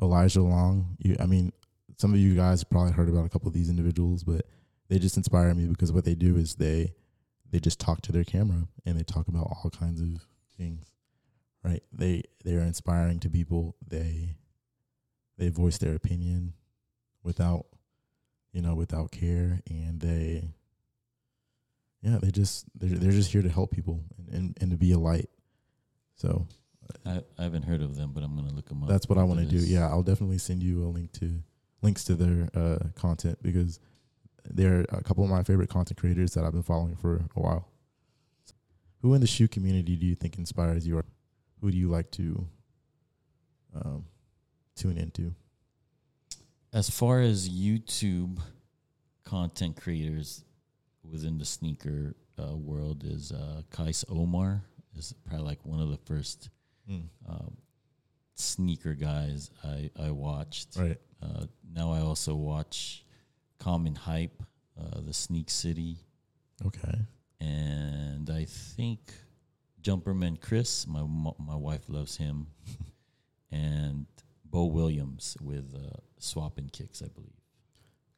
Elijah 0.01 0.43
Long. 0.43 0.97
You, 0.99 1.17
I 1.21 1.27
mean, 1.27 1.53
some 1.97 2.15
of 2.15 2.21
you 2.21 2.35
guys 2.35 2.65
probably 2.65 2.93
heard 2.93 3.09
about 3.09 3.27
a 3.27 3.29
couple 3.29 3.49
of 3.49 3.55
these 3.55 3.69
individuals, 3.69 4.25
but 4.25 4.47
they 4.89 4.99
just 4.99 5.17
inspire 5.17 5.53
me 5.55 5.67
because 5.67 5.93
what 5.93 6.05
they 6.05 6.15
do 6.15 6.37
is 6.37 6.55
they 6.55 6.95
they 7.51 7.61
just 7.61 7.79
talk 7.79 8.01
to 8.03 8.13
their 8.13 8.25
camera 8.25 8.67
and 8.87 8.99
they 8.99 9.03
talk 9.03 9.29
about 9.29 9.47
all 9.47 9.71
kinds 9.71 10.01
of 10.01 10.27
things. 10.57 10.92
Right? 11.65 11.83
They 11.93 12.25
they 12.45 12.55
are 12.55 12.63
inspiring 12.63 13.21
to 13.21 13.31
people. 13.31 13.77
They 13.87 14.37
they 15.39 15.49
voice 15.49 15.79
their 15.79 15.95
opinion 15.95 16.55
without 17.23 17.67
you 18.53 18.63
know 18.63 18.75
without 18.75 19.11
care 19.11 19.61
and 19.69 20.01
they 20.01 20.51
yeah 22.03 22.19
they 22.21 22.31
just 22.31 22.67
they're, 22.79 22.99
they're 22.99 23.13
just 23.13 23.33
here 23.33 23.43
to 23.43 23.49
help 23.49 23.71
people 23.71 24.05
and, 24.19 24.29
and, 24.29 24.59
and 24.61 24.71
to 24.71 24.77
be 24.77 24.93
a 24.93 24.99
light 24.99 25.29
so 26.17 26.47
I, 27.07 27.23
I 27.39 27.45
haven't 27.45 27.63
heard 27.63 27.81
of 27.81 27.97
them, 27.97 28.11
but 28.13 28.23
I'm 28.23 28.37
gonna 28.37 28.53
look 28.53 28.69
them 28.69 28.83
up. 28.83 28.89
that's 28.89 29.09
what 29.09 29.19
i 29.19 29.25
want 29.25 29.41
to 29.41 29.47
do 29.47 29.59
yeah 29.59 29.89
i'll 29.89 30.03
definitely 30.03 30.39
send 30.39 30.63
you 30.63 30.85
a 30.85 30.89
link 30.89 31.13
to 31.13 31.43
links 31.81 32.05
to 32.05 32.15
their 32.15 32.49
uh, 32.55 32.79
content 32.95 33.39
because 33.43 33.81
they're 34.51 34.85
a 34.91 35.03
couple 35.03 35.25
of 35.25 35.31
my 35.31 35.43
favorite 35.43 35.71
content 35.71 35.99
creators 35.99 36.35
that 36.35 36.45
i've 36.45 36.53
been 36.53 36.63
following 36.63 36.97
for 36.97 37.17
a 37.37 37.41
while 37.41 37.69
who 39.01 39.15
in 39.15 39.21
the 39.21 39.27
shoe 39.27 39.49
community 39.49 39.97
do 39.97 40.07
you 40.07 40.15
think 40.15 40.39
inspires 40.39 40.87
you 40.87 41.03
who 41.63 41.71
do 41.71 41.79
you 41.79 41.89
like 41.89 42.11
to 42.11 42.47
um, 43.75 44.05
tune 44.77 44.99
into? 44.99 45.33
As 46.75 46.91
far 46.91 47.21
as 47.21 47.49
YouTube 47.49 48.39
content 49.25 49.81
creators 49.81 50.45
within 51.09 51.39
the 51.39 51.45
sneaker 51.45 52.17
uh, 52.39 52.57
world 52.57 53.05
is 53.05 53.31
uh, 53.33 53.63
Kais 53.71 54.05
Omar 54.09 54.63
is 54.99 55.15
probably 55.25 55.47
like 55.47 55.65
one 55.65 55.81
of 55.81 55.89
the 55.91 55.99
first 55.99 56.51
um, 57.29 57.57
sneaker 58.35 58.95
guys 58.95 59.51
I 59.65 59.91
I 59.99 60.11
watched. 60.11 60.77
right. 60.77 60.99
Uh, 61.23 61.47
now 61.73 61.93
I 61.93 62.01
also 62.01 62.35
watch 62.35 63.05
Common 63.61 63.95
Hype, 63.95 64.43
uh, 64.77 65.01
the 65.01 65.15
Sneak 65.15 65.49
City, 65.49 65.99
okay. 66.67 66.99
And 67.41 68.29
I 68.29 68.45
think 68.47 69.13
Jumperman 69.83 70.41
Chris. 70.41 70.87
My 70.87 71.03
my 71.39 71.57
wife 71.57 71.83
loves 71.89 72.17
him, 72.17 72.47
and 73.51 74.07
Bo 74.45 74.67
Williams 74.67 75.37
with 75.41 75.75
uh, 75.75 75.97
Swap 76.19 76.59
and 76.59 76.73
Kicks, 76.73 77.03
I 77.03 77.09
believe. 77.09 77.31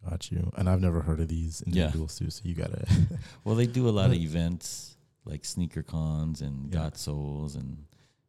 got 0.09 0.31
you 0.31 0.51
and 0.59 0.69
i've 0.69 0.81
never 0.83 1.01
heard 1.01 1.19
of 1.21 1.29
these 1.29 1.63
Yeah. 1.67 1.85
individuals 1.85 2.19
too 2.19 2.29
so 2.29 2.43
you 2.45 2.55
gotta 2.55 2.85
Well, 3.45 3.55
they 3.55 3.67
do 3.67 3.89
a 3.89 3.95
lot 4.01 4.11
of 4.11 4.17
events 4.29 4.97
like 5.25 5.45
sneaker 5.47 5.83
cons 5.83 6.41
and 6.43 6.67
Yeah. 6.69 6.81
Got 6.81 6.99
Souls 6.99 7.55
and 7.55 7.87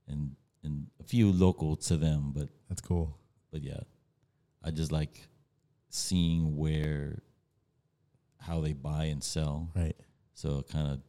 and 0.08 0.36
and 0.64 0.88
a 1.00 1.04
few 1.04 1.32
local 1.32 1.76
to 1.90 1.98
them, 1.98 2.32
but 2.34 2.48
that's 2.70 2.82
cool 2.82 3.18
but 3.52 3.62
yeah, 3.64 3.82
I 4.64 4.72
just 4.72 4.92
like 4.92 5.28
seeing 5.90 6.56
where 6.56 7.20
how 8.40 8.62
they 8.62 8.74
buy 8.74 9.06
and 9.06 9.24
sell. 9.24 9.70
right 9.76 9.96
So 10.34 10.60
it 10.60 10.68
kind 10.70 10.88
of 10.94 11.00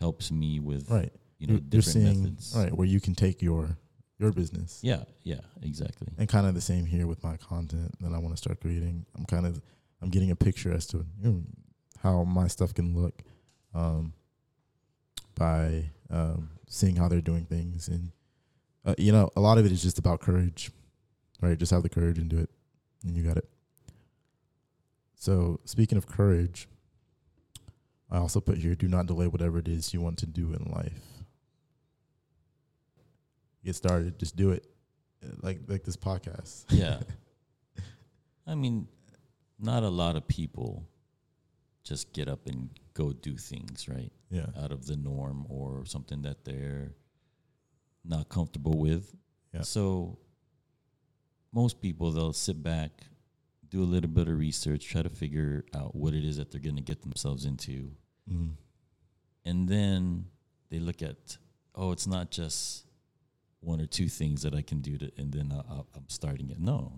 helps 0.00 0.30
me 0.32 0.58
with 0.60 0.90
right 0.90 1.12
you 1.38 1.46
know 1.46 1.52
you're, 1.54 1.60
you're 1.60 1.70
different 1.70 1.84
seeing 2.04 2.22
methods. 2.22 2.52
right 2.56 2.72
where 2.76 2.86
you 2.86 3.00
can 3.00 3.14
take 3.14 3.40
your 3.42 3.76
your 4.18 4.32
business 4.32 4.80
Yeah, 4.82 5.04
yeah, 5.22 5.40
exactly. 5.62 6.08
and 6.18 6.28
kind 6.28 6.46
of 6.46 6.54
the 6.54 6.60
same 6.60 6.86
here 6.86 7.06
with 7.06 7.22
my 7.22 7.36
content 7.36 7.94
that 8.00 8.12
I 8.12 8.18
want 8.18 8.34
to 8.34 8.36
start 8.36 8.60
creating. 8.60 9.06
I'm 9.16 9.24
kind 9.24 9.46
of 9.46 9.60
I'm 10.02 10.10
getting 10.10 10.30
a 10.32 10.36
picture 10.36 10.72
as 10.72 10.86
to 10.88 10.98
you 11.22 11.30
know, 11.30 11.42
how 12.02 12.24
my 12.24 12.48
stuff 12.48 12.74
can 12.74 12.94
look 13.00 13.22
um, 13.74 14.12
by 15.36 15.90
um, 16.10 16.50
seeing 16.68 16.96
how 16.96 17.06
they're 17.08 17.20
doing 17.20 17.44
things, 17.44 17.86
and 17.88 18.10
uh, 18.84 18.94
you 18.98 19.12
know 19.12 19.30
a 19.36 19.40
lot 19.40 19.56
of 19.58 19.66
it 19.66 19.70
is 19.72 19.82
just 19.82 19.98
about 20.00 20.20
courage, 20.20 20.70
right? 21.40 21.56
Just 21.58 21.70
have 21.70 21.82
the 21.84 21.88
courage 21.88 22.18
and 22.18 22.28
do 22.28 22.38
it, 22.38 22.50
and 23.04 23.16
you 23.16 23.22
got 23.22 23.36
it. 23.36 23.48
So 25.14 25.60
speaking 25.64 25.98
of 25.98 26.06
courage, 26.06 26.68
I 28.10 28.18
also 28.18 28.40
put 28.40 28.58
here: 28.58 28.74
do 28.74 28.88
not 28.88 29.06
delay 29.06 29.26
whatever 29.28 29.58
it 29.58 29.68
is 29.68 29.92
you 29.94 30.00
want 30.00 30.18
to 30.18 30.26
do 30.26 30.52
in 30.52 30.72
life. 30.72 31.02
Get 33.68 33.76
started, 33.76 34.18
just 34.18 34.34
do 34.34 34.52
it, 34.52 34.66
Uh, 35.22 35.28
like 35.42 35.60
like 35.68 35.84
this 35.84 35.94
podcast. 35.94 36.64
Yeah. 36.70 37.00
I 38.46 38.54
mean, 38.54 38.88
not 39.58 39.82
a 39.82 39.90
lot 39.90 40.16
of 40.16 40.26
people 40.26 40.88
just 41.84 42.14
get 42.14 42.28
up 42.28 42.46
and 42.46 42.70
go 42.94 43.12
do 43.12 43.36
things, 43.36 43.86
right? 43.86 44.10
Yeah. 44.30 44.46
Out 44.58 44.72
of 44.72 44.86
the 44.86 44.96
norm 44.96 45.44
or 45.50 45.84
something 45.84 46.22
that 46.22 46.46
they're 46.46 46.94
not 48.06 48.30
comfortable 48.30 48.78
with. 48.78 49.14
Yeah. 49.52 49.60
So 49.64 50.18
most 51.52 51.82
people 51.82 52.10
they'll 52.10 52.32
sit 52.32 52.62
back, 52.62 52.92
do 53.68 53.82
a 53.82 53.88
little 53.94 54.08
bit 54.08 54.28
of 54.28 54.38
research, 54.38 54.88
try 54.88 55.02
to 55.02 55.10
figure 55.10 55.66
out 55.74 55.94
what 55.94 56.14
it 56.14 56.24
is 56.24 56.38
that 56.38 56.50
they're 56.50 56.58
going 56.68 56.76
to 56.76 56.88
get 56.92 57.02
themselves 57.02 57.44
into. 57.44 57.90
Mm. 58.32 58.52
And 59.44 59.68
then 59.68 60.24
they 60.70 60.78
look 60.78 61.02
at, 61.02 61.36
oh, 61.74 61.92
it's 61.92 62.06
not 62.06 62.30
just 62.30 62.87
one 63.60 63.80
or 63.80 63.86
two 63.86 64.08
things 64.08 64.42
that 64.42 64.54
I 64.54 64.62
can 64.62 64.80
do 64.80 64.96
to, 64.98 65.10
and 65.16 65.32
then 65.32 65.52
I, 65.52 65.80
I'm 65.94 66.08
starting 66.08 66.48
it. 66.50 66.58
No, 66.60 66.92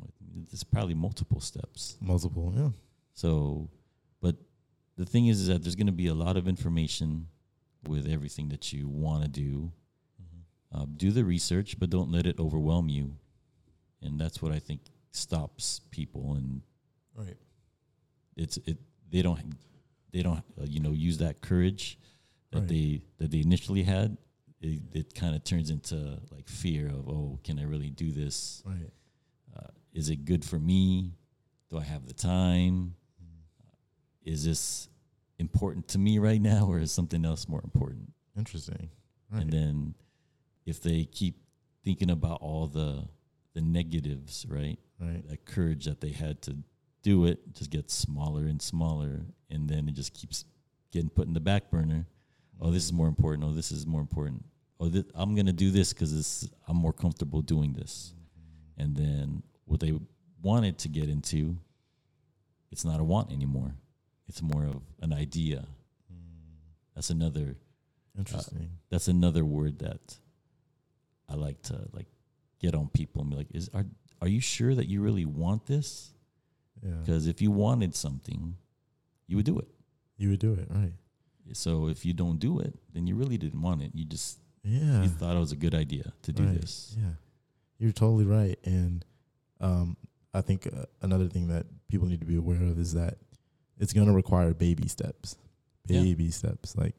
it's 0.53 0.63
probably 0.65 0.95
multiple 0.95 1.41
steps. 1.41 1.97
Multiple, 2.01 2.53
yeah. 2.57 2.69
So, 3.15 3.71
but 4.21 4.37
the 4.97 5.07
thing 5.07 5.27
is, 5.29 5.41
is 5.41 5.47
that 5.49 5.63
there's 5.63 5.75
going 5.77 5.87
to 5.87 5.93
be 5.93 6.09
a 6.09 6.15
lot 6.15 6.37
of 6.37 6.47
information 6.47 7.29
with 7.89 8.07
everything 8.09 8.51
that 8.51 8.73
you 8.73 8.89
want 8.89 9.23
to 9.25 9.29
do. 9.29 9.73
Uh, 10.73 10.87
do 10.97 11.11
the 11.11 11.25
research, 11.25 11.79
but 11.81 11.91
don't 11.91 12.13
let 12.13 12.27
it 12.27 12.39
overwhelm 12.39 12.89
you. 12.89 13.17
And 14.03 14.21
that's 14.21 14.41
what 14.41 14.53
I 14.53 14.61
think 14.61 14.83
stops 15.11 15.81
people. 15.91 16.35
And 16.35 16.63
Right. 17.17 17.37
it's 18.37 18.57
it 18.59 18.79
they 19.11 19.21
don't 19.21 19.41
they 20.13 20.23
don't 20.23 20.45
uh, 20.61 20.65
you 20.65 20.79
know 20.79 20.93
use 20.93 21.19
that 21.19 21.41
courage 21.41 21.99
that 22.53 22.61
Right. 22.61 22.69
they 22.69 23.03
that 23.19 23.33
they 23.33 23.41
initially 23.41 23.83
had, 23.83 24.17
it, 24.61 24.83
it 24.93 25.15
kind 25.15 25.35
of 25.35 25.45
turns 25.45 25.71
into 25.71 26.19
like 26.31 26.49
fear 26.49 26.87
of 26.89 27.09
oh, 27.09 27.39
can 27.45 27.59
I 27.59 27.65
really 27.65 27.91
do 27.91 28.13
this? 28.13 28.63
Right. 28.67 28.91
Uh, 29.57 29.69
is 29.93 30.11
it 30.11 30.25
good 30.25 30.45
for 30.45 30.59
me? 30.59 31.13
Do 31.71 31.79
I 31.79 31.83
have 31.83 32.07
the 32.07 32.15
time? 32.15 32.95
Is 34.23 34.45
this 34.45 34.89
important 35.39 35.89
to 35.89 35.99
me 35.99 36.19
right 36.19 36.41
now, 36.41 36.67
or 36.67 36.79
is 36.79 36.93
something 36.93 37.25
else 37.25 37.49
more 37.49 37.63
important? 37.65 38.13
Interesting. 38.37 38.91
Right. 39.31 39.43
And 39.43 39.51
then 39.51 39.95
if 40.67 40.83
they 40.83 41.05
keep 41.05 41.37
thinking 41.85 42.11
about 42.11 42.41
all 42.43 42.67
the 42.67 43.09
the 43.55 43.61
negatives, 43.61 44.47
right? 44.49 44.79
right. 45.01 45.27
That 45.29 45.45
courage 45.45 45.87
that 45.87 46.01
they 46.01 46.11
had 46.11 46.41
to 46.43 46.57
do 47.03 47.25
it 47.25 47.55
just 47.55 47.71
gets 47.71 47.95
smaller 47.95 48.43
and 48.43 48.61
smaller, 48.61 49.23
and 49.49 49.69
then 49.69 49.89
it 49.89 49.95
just 49.95 50.15
keeps 50.15 50.45
getting 50.93 51.09
put 51.09 51.27
in 51.27 51.35
the 51.35 51.41
back 51.41 51.71
burner. 51.71 52.07
Oh, 52.61 52.71
this 52.71 52.85
is 52.85 52.93
more 52.93 53.09
important. 53.09 53.45
Oh, 53.45 53.53
this 53.53 53.73
is 53.73 53.87
more 53.87 54.01
important. 54.01 54.45
Oh, 54.79 54.89
th- 54.89 55.07
I'm 55.15 55.35
gonna 55.35 55.53
do 55.53 55.71
this 55.71 55.93
because 55.93 56.49
I'm 56.69 56.77
more 56.77 56.93
comfortable 56.93 57.43
doing 57.43 57.73
this. 57.73 58.13
Mm-hmm. 58.15 58.83
And 58.83 58.97
then 58.97 59.43
what 59.65 59.81
they 59.81 59.99
wanted 60.43 60.79
to 60.79 60.89
get 60.89 61.09
into, 61.09 61.57
it's 62.71 62.85
not 62.85 63.01
a 63.01 63.05
want 63.05 63.33
anymore. 63.33 63.75
It's 64.29 64.43
more 64.43 64.65
of 64.65 64.83
an 65.01 65.13
idea. 65.13 65.67
Mm. 66.13 66.19
That's 66.95 67.11
another 67.11 67.57
uh, 68.17 68.19
Interesting. 68.21 68.71
that's 68.91 69.09
another 69.09 69.45
word 69.45 69.81
that 69.81 70.17
I 71.29 71.35
like 71.35 71.63
to 71.63 71.89
like 71.93 72.07
get 72.61 72.75
on 72.75 72.89
people 72.89 73.23
and 73.23 73.31
be 73.31 73.37
like, 73.37 73.49
is 73.53 73.71
are 73.75 73.87
are 74.23 74.29
you 74.29 74.41
sure 74.41 74.75
that 74.75 74.87
you 74.89 75.01
really 75.01 75.25
want 75.25 75.67
this? 75.67 76.11
yeah. 76.83 76.95
Because 77.01 77.27
if 77.27 77.41
you 77.43 77.51
wanted 77.51 77.95
something, 77.95 78.57
you 79.27 79.37
would 79.37 79.47
do 79.47 79.59
it. 79.59 79.69
You 80.17 80.31
would 80.31 80.41
do 80.41 80.55
it. 80.55 80.69
Right. 80.71 80.93
So 81.57 81.89
if 81.89 82.05
you 82.05 82.13
don't 82.13 82.39
do 82.39 82.59
it, 82.61 82.79
then 82.93 83.07
you 83.07 83.15
really 83.17 83.39
didn't 83.39 83.61
want 83.63 83.83
it. 83.83 83.93
You 83.95 84.05
just 84.05 84.39
Yeah. 84.65 85.03
you 85.03 85.09
thought 85.09 85.37
it 85.37 85.41
was 85.41 85.53
a 85.53 85.57
good 85.57 85.75
idea 85.75 86.13
to 86.23 86.33
do 86.33 86.45
Right. 86.45 86.61
this. 86.61 86.97
Yeah, 86.99 87.13
you're 87.79 87.93
totally 87.93 88.25
right. 88.25 88.59
And 88.65 89.05
um, 89.61 89.97
I 90.35 90.41
think 90.43 90.67
uh, 90.67 90.85
another 91.03 91.29
thing 91.29 91.49
that 91.49 91.67
people 91.89 92.07
need 92.09 92.21
to 92.21 92.27
be 92.27 92.37
aware 92.37 92.63
of 92.63 92.79
is 92.79 92.93
that 92.95 93.19
it's 93.79 93.93
going 93.93 94.07
to 94.07 94.13
require 94.13 94.53
baby 94.55 94.89
steps. 94.89 95.37
Yeah. 95.87 96.03
Baby 96.03 96.31
steps. 96.31 96.77
Like 96.77 96.95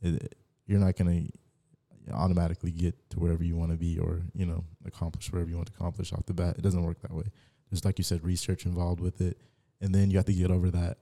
it, 0.00 0.34
you're 0.66 0.78
not 0.80 0.96
going 0.96 1.26
to 1.26 2.12
automatically 2.12 2.70
get 2.72 2.94
to 3.10 3.20
wherever 3.20 3.44
you 3.44 3.56
want 3.56 3.70
to 3.70 3.76
be 3.76 3.98
or 3.98 4.22
you 4.34 4.44
know 4.46 4.64
accomplish 4.84 5.32
whatever 5.32 5.48
you 5.50 5.56
want 5.56 5.68
to 5.68 5.74
accomplish 5.74 6.12
off 6.12 6.26
the 6.26 6.34
bat. 6.34 6.56
It 6.58 6.62
doesn't 6.62 6.82
work 6.82 7.00
that 7.02 7.12
way. 7.12 7.24
There's 7.70 7.84
like 7.84 7.98
you 7.98 8.04
said, 8.04 8.24
research 8.24 8.66
involved 8.66 9.00
with 9.00 9.20
it, 9.20 9.38
and 9.80 9.94
then 9.94 10.10
you 10.10 10.16
have 10.18 10.26
to 10.26 10.32
get 10.34 10.50
over 10.50 10.70
that 10.70 10.98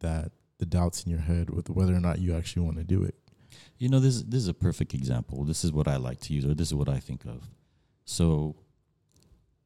that 0.00 0.32
the 0.58 0.66
doubts 0.66 1.04
in 1.04 1.10
your 1.10 1.20
head 1.20 1.50
with 1.50 1.70
whether 1.70 1.94
or 1.94 2.00
not 2.00 2.18
you 2.18 2.34
actually 2.36 2.62
want 2.62 2.76
to 2.78 2.84
do 2.84 3.02
it. 3.04 3.14
You 3.78 3.88
know, 3.88 4.00
this 4.00 4.22
this 4.22 4.40
is 4.42 4.48
a 4.48 4.54
perfect 4.54 4.92
example. 4.94 5.44
This 5.44 5.64
is 5.64 5.72
what 5.72 5.86
I 5.88 5.96
like 5.96 6.20
to 6.22 6.32
use, 6.34 6.44
or 6.44 6.54
this 6.54 6.68
is 6.68 6.74
what 6.74 6.88
I 6.88 6.98
think 6.98 7.24
of. 7.24 7.48
So, 8.04 8.56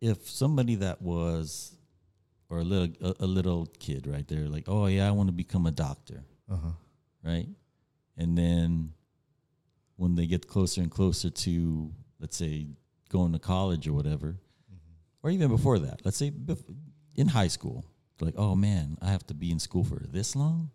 if 0.00 0.28
somebody 0.28 0.74
that 0.76 1.00
was, 1.00 1.76
or 2.50 2.58
a 2.58 2.64
little 2.64 2.88
a, 3.00 3.24
a 3.24 3.26
little 3.26 3.66
kid, 3.78 4.06
right? 4.06 4.26
They're 4.26 4.48
like, 4.48 4.64
oh 4.68 4.86
yeah, 4.86 5.08
I 5.08 5.12
want 5.12 5.28
to 5.28 5.32
become 5.32 5.66
a 5.66 5.70
doctor, 5.70 6.24
Uh 6.50 6.56
huh. 6.56 6.70
right? 7.24 7.48
And 8.18 8.36
then 8.36 8.92
when 9.96 10.14
they 10.14 10.26
get 10.26 10.46
closer 10.48 10.80
and 10.82 10.90
closer 10.90 11.30
to, 11.30 11.92
let's 12.20 12.36
say, 12.36 12.66
going 13.08 13.32
to 13.32 13.38
college 13.38 13.86
or 13.88 13.92
whatever, 13.94 14.36
or 15.22 15.30
even 15.30 15.48
before 15.48 15.78
that, 15.78 16.00
let's 16.04 16.16
say 16.16 16.30
bef- 16.30 16.64
in 17.14 17.28
high 17.28 17.48
school, 17.48 17.84
they're 18.18 18.26
like, 18.26 18.38
oh 18.38 18.54
man, 18.56 18.98
I 19.00 19.08
have 19.10 19.26
to 19.28 19.34
be 19.34 19.50
in 19.50 19.58
school 19.58 19.84
for 19.84 20.00
this 20.10 20.34
long. 20.36 20.70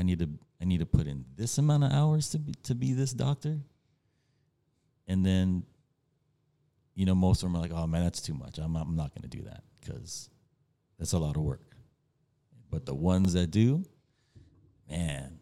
I 0.00 0.02
need 0.02 0.18
to 0.20 0.28
I 0.60 0.64
need 0.64 0.80
to 0.80 0.86
put 0.86 1.06
in 1.06 1.24
this 1.36 1.58
amount 1.58 1.84
of 1.84 1.92
hours 1.92 2.30
to 2.30 2.38
be 2.38 2.54
to 2.64 2.74
be 2.74 2.92
this 2.94 3.12
doctor. 3.12 3.58
And 5.06 5.26
then, 5.26 5.64
you 6.94 7.04
know, 7.04 7.14
most 7.14 7.42
of 7.42 7.48
them 7.48 7.56
are 7.56 7.62
like, 7.62 7.72
oh 7.72 7.86
man, 7.86 8.02
that's 8.04 8.22
too 8.22 8.34
much. 8.34 8.58
I'm 8.58 8.72
not, 8.72 8.86
I'm 8.86 8.96
not 8.96 9.12
going 9.14 9.28
to 9.28 9.36
do 9.36 9.42
that 9.44 9.62
because 9.80 10.30
that's 10.98 11.12
a 11.12 11.18
lot 11.18 11.36
of 11.36 11.42
work. 11.42 11.60
But 12.70 12.86
the 12.86 12.94
ones 12.94 13.32
that 13.34 13.50
do, 13.50 13.84
man, 14.88 15.38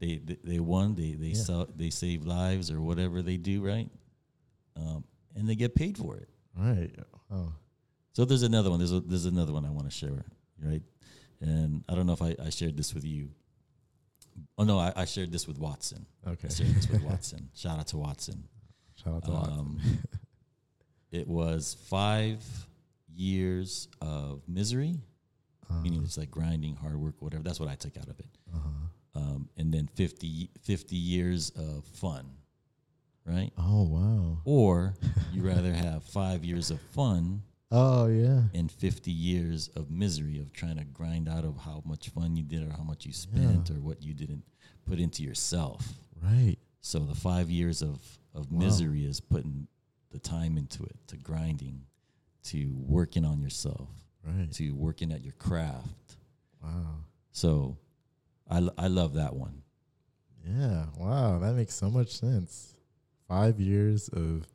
they 0.00 0.18
they, 0.24 0.38
they 0.44 0.58
won. 0.60 0.94
They 0.94 1.12
they 1.12 1.28
Yeah. 1.28 1.34
sell, 1.42 1.68
they 1.74 1.90
save 1.90 2.24
lives 2.24 2.70
or 2.70 2.80
whatever 2.80 3.20
they 3.20 3.36
do, 3.36 3.60
right? 3.66 3.90
Um, 4.76 5.04
and 5.34 5.48
they 5.48 5.56
get 5.56 5.74
paid 5.74 5.98
for 5.98 6.16
it. 6.16 6.28
Right. 6.56 6.94
Oh. 7.30 7.52
So 8.12 8.24
there's 8.24 8.42
another 8.44 8.70
one. 8.70 8.78
There's 8.78 8.92
a, 8.92 9.00
there's 9.00 9.26
another 9.26 9.52
one 9.52 9.64
I 9.66 9.70
want 9.70 9.86
to 9.90 9.94
share, 9.94 10.24
right? 10.64 10.82
And 11.40 11.84
I 11.88 11.94
don't 11.94 12.06
know 12.06 12.14
if 12.14 12.22
I, 12.22 12.34
I 12.44 12.50
shared 12.50 12.76
this 12.76 12.94
with 12.94 13.04
you. 13.04 13.30
Oh 14.58 14.64
no, 14.64 14.78
I, 14.78 14.92
I 14.96 15.04
shared 15.04 15.30
this 15.32 15.46
with 15.46 15.58
Watson. 15.58 16.06
Okay. 16.26 16.48
I 16.48 16.52
shared 16.52 16.74
this 16.74 16.88
with 16.88 17.02
Watson. 17.10 17.48
Shout 17.54 17.78
out 17.78 17.86
to 17.88 17.96
Watson. 17.98 18.44
Shout 18.96 19.14
out 19.14 19.24
to 19.24 19.30
Watson. 19.30 19.58
Um, 19.58 19.80
it 21.10 21.26
was 21.28 21.76
five 21.88 22.42
years 23.14 23.88
of 24.00 24.42
misery, 24.48 24.96
Uh, 25.70 25.80
meaning 25.82 26.02
it's 26.04 26.16
like 26.18 26.30
grinding, 26.30 26.76
hard 26.76 26.96
work, 26.96 27.14
whatever. 27.20 27.42
That's 27.42 27.60
what 27.60 27.68
I 27.68 27.74
took 27.74 27.96
out 27.96 28.08
of 28.08 28.18
it. 28.20 28.28
uh-huh. 28.54 28.68
Um, 29.20 29.48
and 29.56 29.72
then 29.72 29.88
50, 29.96 30.50
50 30.62 30.94
years 30.96 31.50
of 31.56 31.84
fun, 31.84 32.24
right? 33.24 33.50
Oh 33.58 33.82
wow. 33.88 34.38
Or 34.44 34.94
you 35.32 35.42
rather 35.42 35.72
have 35.72 36.04
five 36.04 36.44
years 36.44 36.70
of 36.70 36.80
fun 36.92 37.42
Oh 37.70 38.06
yeah. 38.06 38.42
and 38.54 38.72
50 38.72 39.10
years 39.10 39.68
of 39.76 39.90
misery 39.90 40.38
of 40.40 40.52
trying 40.52 40.76
to 40.78 40.84
grind 40.84 41.28
out 41.28 41.44
of 41.44 41.58
how 41.58 41.82
much 41.84 42.08
fun 42.08 42.34
you 42.36 42.42
did 42.42 42.66
or 42.66 42.70
how 42.74 42.82
much 42.82 43.04
you 43.04 43.12
spent 43.12 43.70
or 43.70 43.74
what 43.74 44.02
you 44.02 44.14
didn't 44.14 44.42
put 44.86 44.98
into 44.98 45.22
yourself. 45.22 45.86
Right. 46.22 46.56
So 46.80 46.98
the 47.00 47.14
five 47.14 47.50
years 47.50 47.82
of, 47.82 48.00
of 48.34 48.50
Wow. 48.50 48.60
misery 48.60 49.04
is 49.04 49.20
putting 49.20 49.66
the 50.10 50.18
time 50.18 50.56
into 50.56 50.82
it, 50.84 50.96
to 51.08 51.16
grinding, 51.18 51.82
to 52.44 52.74
working 52.78 53.26
on 53.26 53.42
yourself, 53.42 53.90
Right. 54.26 54.50
to 54.52 54.70
working 54.72 55.12
at 55.12 55.22
your 55.22 55.34
craft. 55.34 56.16
Wow. 56.62 57.00
So 57.32 57.76
I, 58.48 58.58
l- 58.58 58.74
I 58.78 58.86
love 58.88 59.14
that 59.14 59.34
one. 59.36 59.60
Yeah. 60.46 60.86
Wow. 60.96 61.38
That 61.40 61.52
makes 61.54 61.74
so 61.74 61.90
much 61.90 62.16
sense. 62.16 62.74
Five 63.28 63.60
years 63.60 64.08
of 64.08 64.46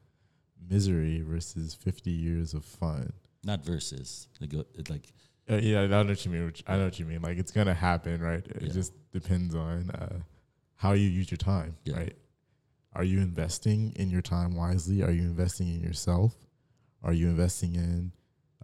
misery 0.70 1.22
versus 1.22 1.74
fifty 1.74 2.12
years 2.12 2.54
of 2.54 2.64
fun. 2.66 3.14
Not 3.44 3.64
versus. 3.66 4.28
Like, 4.40 4.54
uh, 4.54 4.64
it 4.76 4.90
like 4.90 5.12
Uh, 5.50 5.56
yeah, 5.58 5.82
I 5.82 5.88
know 5.88 6.06
what 6.06 6.24
you 6.26 6.32
mean. 6.32 6.46
Which 6.46 6.64
I 6.68 6.78
know 6.78 6.86
what 6.86 7.00
you 7.00 7.06
mean. 7.06 7.22
Like 7.22 7.38
it's 7.38 7.52
gonna 7.52 7.74
happen, 7.74 8.22
right? 8.22 8.46
It 8.48 8.62
Yeah. 8.64 8.70
just 8.74 8.94
depends 9.12 9.54
on 9.56 9.92
uh, 9.92 10.20
how 10.76 10.94
you 10.94 11.08
use 11.10 11.30
your 11.32 11.38
time, 11.38 11.76
Yeah. 11.86 11.98
right? 11.98 12.18
Are 12.94 13.04
you 13.04 13.20
investing 13.20 13.92
in 13.96 14.10
your 14.10 14.22
time 14.22 14.56
wisely? 14.56 15.02
Are 15.04 15.12
you 15.12 15.24
investing 15.24 15.68
in 15.68 15.82
yourself? 15.82 16.36
Are 17.02 17.12
you 17.14 17.28
investing 17.28 17.76
in 17.76 18.12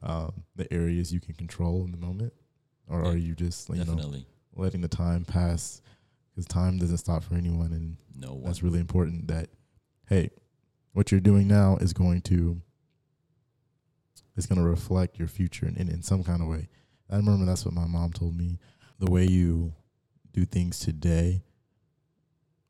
um, 0.01 0.43
the 0.55 0.71
areas 0.73 1.11
you 1.11 1.19
can 1.19 1.33
control 1.33 1.83
in 1.83 1.91
the 1.91 1.97
moment, 1.97 2.31
or 2.87 3.03
Yeah, 3.03 3.09
are 3.11 3.17
you 3.17 3.35
just 3.35 3.67
you 3.69 3.83
know 3.83 4.13
letting 4.55 4.79
the 4.81 4.87
time 4.87 5.25
pass? 5.25 5.81
Because 6.29 6.45
time 6.45 6.77
doesn't 6.77 6.99
stop 6.99 7.23
for 7.23 7.35
anyone, 7.35 7.73
and 7.73 7.97
no 8.15 8.33
one. 8.35 8.43
that's 8.45 8.63
really 8.63 8.79
important. 8.79 9.27
That 9.27 9.49
hey, 10.07 10.29
what 10.93 11.11
you're 11.11 11.21
doing 11.21 11.47
now 11.47 11.77
is 11.77 11.93
going 11.93 12.21
to 12.21 12.61
is 14.35 14.45
going 14.45 14.59
to 14.59 14.67
reflect 14.67 15.19
your 15.19 15.27
future 15.27 15.67
in, 15.67 15.75
in, 15.75 15.89
in 15.89 16.01
some 16.01 16.23
kind 16.23 16.41
of 16.41 16.47
way. 16.47 16.69
I 17.09 17.17
remember 17.17 17.45
that's 17.45 17.65
what 17.65 17.73
my 17.73 17.85
mom 17.85 18.13
told 18.13 18.37
me. 18.37 18.59
The 18.99 19.11
way 19.11 19.25
you 19.25 19.73
do 20.31 20.45
things 20.45 20.79
today 20.79 21.43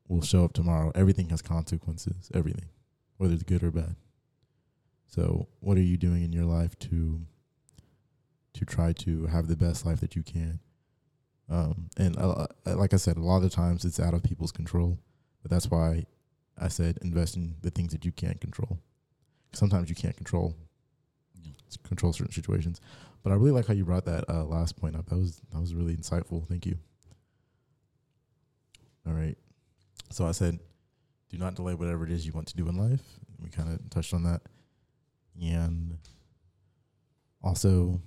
will 0.07 0.21
show 0.21 0.43
up 0.43 0.53
tomorrow. 0.53 0.91
Everything 0.95 1.29
has 1.29 1.41
consequences. 1.41 2.29
Everything, 2.33 2.69
whether 3.17 3.33
it's 3.33 3.43
good 3.43 3.63
or 3.63 3.71
bad. 3.71 3.95
So, 5.07 5.47
what 5.59 5.77
are 5.77 5.81
you 5.81 5.97
doing 5.97 6.23
in 6.23 6.33
your 6.33 6.45
life 6.45 6.77
to 6.79 7.21
to 8.53 8.65
try 8.65 8.93
to 8.93 9.27
have 9.27 9.47
the 9.47 9.55
best 9.55 9.85
life 9.85 9.99
that 10.01 10.15
you 10.15 10.23
can? 10.23 10.59
Um, 11.49 11.89
and 11.97 12.15
uh, 12.17 12.45
like 12.65 12.93
I 12.93 12.97
said, 12.97 13.17
a 13.17 13.21
lot 13.21 13.43
of 13.43 13.51
times 13.51 13.85
it's 13.85 13.99
out 13.99 14.13
of 14.13 14.21
people's 14.21 14.51
control, 14.51 14.99
but 15.41 15.49
that's 15.49 15.69
why 15.69 16.05
I 16.59 16.67
said 16.67 16.97
invest 17.01 17.35
in 17.35 17.55
the 17.61 17.69
things 17.71 17.91
that 17.91 18.05
you 18.05 18.11
can't 18.11 18.39
control. 18.41 18.79
Sometimes 19.53 19.89
you 19.89 19.95
can't 19.95 20.15
control 20.15 20.55
Yeah. 21.43 21.51
control 21.83 22.13
certain 22.13 22.33
situations, 22.33 22.81
but 23.23 23.31
I 23.31 23.35
really 23.35 23.51
like 23.51 23.67
how 23.67 23.73
you 23.73 23.85
brought 23.85 24.05
that 24.05 24.29
uh, 24.29 24.43
last 24.45 24.75
point 24.77 24.95
up. 24.95 25.07
That 25.09 25.17
was 25.17 25.41
that 25.51 25.59
was 25.59 25.73
really 25.73 25.95
insightful. 25.95 26.45
Thank 26.47 26.65
you. 26.65 26.77
All 29.07 29.13
right, 29.13 29.37
so 30.11 30.27
I 30.27 30.31
said, 30.33 30.59
do 31.29 31.37
not 31.37 31.55
delay 31.55 31.73
whatever 31.73 32.03
it 32.05 32.11
is 32.11 32.25
you 32.27 32.31
want 32.33 32.47
to 32.49 32.55
do 32.55 32.67
in 32.67 32.75
life. 32.77 33.01
We 33.41 33.49
kind 33.49 33.69
of 33.73 33.89
touched 33.89 34.13
on 34.13 34.23
that, 34.23 34.41
and 35.41 35.97
also 37.41 38.01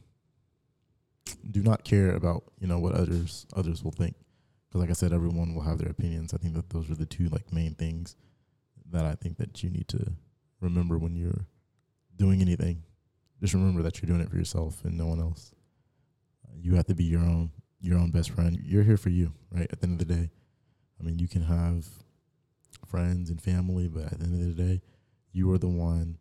do 1.50 1.62
not 1.62 1.82
care 1.84 2.14
about 2.14 2.44
you 2.60 2.66
know 2.66 2.78
what 2.78 2.94
others 2.94 3.46
others 3.56 3.82
will 3.82 3.90
think 3.92 4.14
because 4.68 4.80
like 4.80 4.90
i 4.90 4.92
said 4.92 5.12
everyone 5.12 5.54
will 5.54 5.62
have 5.62 5.78
their 5.78 5.88
opinions 5.88 6.34
i 6.34 6.36
think 6.36 6.52
that 6.54 6.68
those 6.70 6.90
are 6.90 6.94
the 6.94 7.06
two 7.06 7.28
like 7.28 7.50
main 7.52 7.74
things 7.74 8.16
that 8.92 9.04
i 9.04 9.14
think 9.14 9.36
that 9.38 9.62
you 9.62 9.70
need 9.70 9.88
to 9.88 10.12
remember 10.60 10.98
when 10.98 11.16
you're 11.16 11.46
doing 12.16 12.40
anything 12.40 12.82
just 13.40 13.54
remember 13.54 13.82
that 13.82 14.00
you're 14.00 14.08
doing 14.08 14.20
it 14.20 14.30
for 14.30 14.36
yourself 14.36 14.84
and 14.84 14.96
no 14.96 15.06
one 15.06 15.20
else 15.20 15.52
you 16.60 16.76
have 16.76 16.86
to 16.86 16.94
be 16.94 17.04
your 17.04 17.20
own 17.22 17.50
your 17.80 17.98
own 17.98 18.10
best 18.10 18.30
friend 18.30 18.58
you're 18.62 18.84
here 18.84 18.96
for 18.96 19.08
you 19.08 19.32
right 19.50 19.68
at 19.72 19.80
the 19.80 19.86
end 19.86 20.00
of 20.00 20.06
the 20.06 20.14
day 20.14 20.30
I 21.02 21.04
mean, 21.04 21.18
you 21.18 21.26
can 21.26 21.42
have 21.42 21.86
friends 22.86 23.28
and 23.28 23.40
family, 23.40 23.88
but 23.88 24.04
at 24.04 24.18
the 24.20 24.24
end 24.24 24.40
of 24.40 24.56
the 24.56 24.62
day, 24.62 24.82
you 25.32 25.50
are 25.52 25.58
the 25.58 25.68
one 25.68 26.18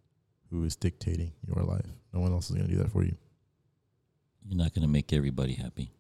who 0.49 0.63
is 0.63 0.75
dictating 0.75 1.34
your 1.45 1.63
life. 1.63 1.86
No 2.13 2.19
one 2.19 2.31
else 2.31 2.49
is 2.49 2.55
going 2.55 2.67
to 2.67 2.73
do 2.73 2.81
that 2.81 2.91
for 2.91 3.03
you. 3.03 3.15
You're 4.47 4.57
not 4.57 4.73
going 4.73 4.81
to 4.81 4.91
make 4.91 5.13
everybody 5.13 5.53
happy. 5.53 5.91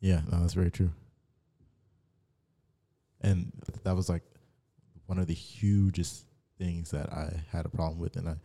Yeah, 0.00 0.20
no, 0.30 0.40
that's 0.40 0.52
very 0.52 0.70
true. 0.70 0.90
And 3.22 3.52
that 3.84 3.96
was 3.96 4.10
like 4.10 4.22
one 5.06 5.18
of 5.18 5.26
the 5.26 5.34
hugest 5.34 6.26
things 6.58 6.90
that 6.90 7.12
I 7.12 7.44
had 7.50 7.66
a 7.66 7.68
problem 7.68 7.98
with, 7.98 8.16
and 8.16 8.28
I, 8.28 8.36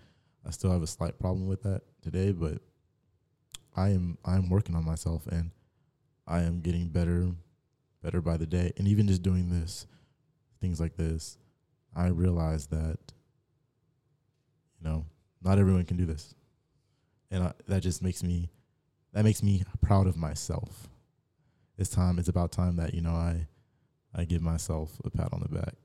I 0.46 0.52
still 0.52 0.72
have 0.72 0.84
a 0.84 0.88
slight 0.88 1.20
problem 1.20 1.48
with 1.48 1.64
that 1.64 1.82
today. 2.02 2.32
But 2.32 2.60
I 3.76 3.90
am 3.90 4.18
I'm 4.26 4.50
working 4.50 4.76
on 4.76 4.86
myself, 4.86 5.28
and 5.28 5.52
I 6.28 6.42
am 6.42 6.62
getting 6.62 6.90
better, 6.90 7.32
better 8.04 8.22
by 8.22 8.38
the 8.38 8.46
day. 8.46 8.72
And 8.78 8.88
even 8.88 9.08
just 9.08 9.24
doing 9.24 9.50
this, 9.50 9.88
things 10.60 10.80
like 10.80 10.98
this, 10.98 11.38
I 11.96 12.08
realize 12.08 12.68
that 12.68 12.98
you 14.80 14.90
know 14.90 15.06
not 15.42 15.60
everyone 15.60 15.86
can 15.86 15.98
do 15.98 16.06
this, 16.06 16.34
and 17.32 17.44
I, 17.44 17.54
that 17.68 17.82
just 17.82 18.02
makes 18.04 18.24
me 18.24 18.50
that 19.14 19.24
makes 19.24 19.42
me 19.42 19.64
proud 19.82 20.08
of 20.08 20.18
myself. 20.18 20.88
It's 21.78 21.90
time. 21.90 22.20
It's 22.20 22.28
about 22.28 22.52
time 22.52 22.76
that 22.76 22.94
you 22.94 23.02
know 23.02 23.14
I 23.14 23.48
I 24.14 24.26
give 24.26 24.42
myself 24.42 25.00
a 25.06 25.10
pat 25.10 25.32
on 25.32 25.42
the 25.42 25.50
back 25.50 25.76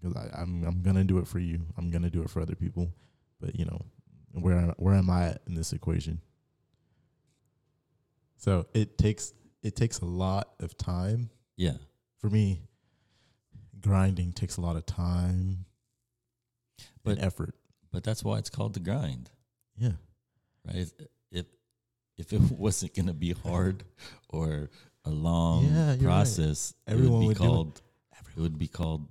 because 0.00 0.16
I'm 0.34 0.64
I'm 0.64 0.82
gonna 0.82 1.04
do 1.04 1.18
it 1.18 1.26
for 1.28 1.38
you. 1.38 1.60
I'm 1.76 1.90
gonna 1.90 2.10
do 2.10 2.22
it 2.22 2.30
for 2.30 2.40
other 2.40 2.54
people, 2.54 2.92
but 3.40 3.54
you 3.56 3.64
know 3.64 3.80
where 4.32 4.74
where 4.78 4.94
am 4.94 5.10
I 5.10 5.28
at 5.30 5.42
in 5.46 5.54
this 5.54 5.72
equation? 5.72 6.20
So 8.36 8.66
it 8.74 8.96
takes 8.98 9.32
it 9.62 9.76
takes 9.76 9.98
a 10.00 10.06
lot 10.06 10.54
of 10.60 10.76
time 10.76 11.30
Yeah. 11.56 11.76
for 12.18 12.30
me. 12.30 12.62
Grinding 13.80 14.32
takes 14.32 14.56
a 14.56 14.60
lot 14.60 14.76
of 14.76 14.86
time 14.86 15.66
But- 17.02 17.12
and 17.16 17.20
effort. 17.20 17.54
But 17.92 18.04
that's 18.04 18.22
why 18.22 18.38
it's 18.38 18.50
called 18.50 18.74
the 18.74 18.80
grind, 18.80 19.30
Yeah, 19.76 19.94
right? 20.64 20.76
If 20.76 20.92
if, 22.16 22.32
it 22.32 22.40
wasn't 22.52 22.94
to 22.94 23.14
be 23.14 23.32
hard 23.32 23.82
or 24.28 24.68
a 25.04 25.10
long 25.10 25.64
Yeah, 25.64 25.94
you're 25.94 26.08
right. 26.08 26.16
process, 26.16 26.74
Everyone 26.86 27.22
it 27.22 27.26
would 27.26 27.26
would 27.26 27.38
be 27.38 27.44
it. 27.44 27.48
called 27.48 27.82
it 28.36 28.40
would 28.40 28.58
be 28.58 28.68
called 28.68 29.10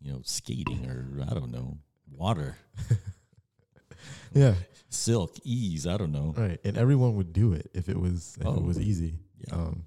you 0.00 0.12
know 0.12 0.20
skating 0.24 0.86
or 0.86 1.22
I 1.30 1.34
don't 1.34 1.50
know 1.52 1.78
water 2.10 2.56
yeah, 4.32 4.54
silk 4.88 5.36
ease 5.44 5.86
I 5.86 5.96
don't 5.96 6.12
know 6.12 6.34
right. 6.36 6.58
And 6.64 6.76
everyone 6.78 7.16
would 7.16 7.32
do 7.32 7.52
it 7.52 7.70
if 7.74 7.88
it 7.88 7.98
was 7.98 8.36
if 8.40 8.46
Oh, 8.46 8.54
it 8.56 8.62
was 8.62 8.78
easy. 8.80 9.18
yeah 9.46 9.54
Um, 9.54 9.84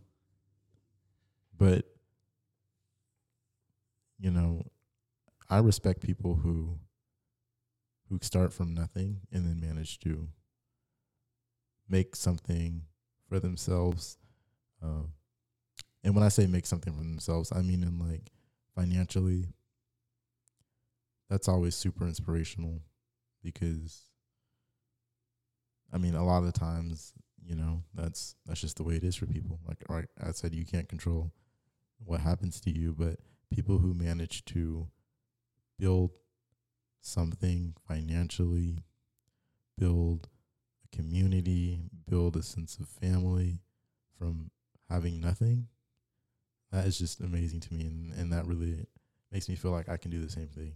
but 1.58 1.86
you 4.20 4.32
know, 4.32 4.64
I 5.50 5.58
respect 5.60 6.02
people 6.02 6.36
who 6.36 6.78
who 8.10 8.20
start 8.22 8.54
from 8.54 8.74
nothing 8.74 9.22
and 9.32 9.46
then 9.46 9.60
manage 9.60 10.00
to 10.02 10.28
make 11.90 12.16
something 12.16 12.84
for 13.28 13.40
themselves. 13.40 14.18
Um, 14.82 15.14
and 16.04 16.14
when 16.16 16.24
I 16.24 16.30
say 16.30 16.46
make 16.48 16.66
something 16.66 16.94
for 16.94 17.00
themselves, 17.04 17.52
I 17.52 17.62
mean 17.62 17.84
in 17.84 17.98
like 18.00 18.32
financially. 18.76 19.48
That's 21.30 21.48
always 21.48 21.76
super 21.76 22.06
inspirational 22.06 22.82
because 23.44 24.04
I 25.92 25.98
mean 25.98 26.16
a 26.16 26.26
lot 26.26 26.40
of 26.40 26.46
the 26.46 26.58
times 26.60 27.14
you 27.46 27.56
know 27.56 27.84
that's 27.94 28.36
that's 28.46 28.62
just 28.62 28.78
the 28.78 28.84
way 28.84 28.96
it 28.96 29.04
is 29.04 29.16
for 29.16 29.26
people. 29.26 29.60
Like 29.68 29.84
right 29.90 30.08
i 30.24 30.32
said 30.32 30.54
you 30.54 30.66
can't 30.66 30.90
control 30.90 31.32
what 32.06 32.22
happens 32.22 32.60
to 32.62 32.72
you 32.72 32.94
but 32.98 33.20
people 33.54 33.78
who 33.78 33.94
manage 33.94 34.44
to 34.46 34.88
build 35.80 36.12
something 37.02 37.74
financially 37.88 38.84
build 39.78 40.28
a 40.86 40.96
community 40.96 41.82
build 42.10 42.36
a 42.36 42.44
sense 42.44 42.78
of 42.78 42.88
family 42.88 43.60
from 44.18 44.50
having 44.90 45.20
nothing 45.20 45.68
that 46.72 46.86
is 46.86 46.98
just 46.98 47.20
amazing 47.22 47.60
to 47.60 47.74
me 47.74 47.82
and, 47.82 48.14
and 48.14 48.32
that 48.32 48.46
really 48.46 48.86
makes 49.32 49.50
me 49.50 49.56
feel 49.56 49.72
like 49.72 49.90
i 49.90 49.98
can 49.98 50.12
do 50.12 50.24
the 50.24 50.32
same 50.32 50.48
thing 50.48 50.74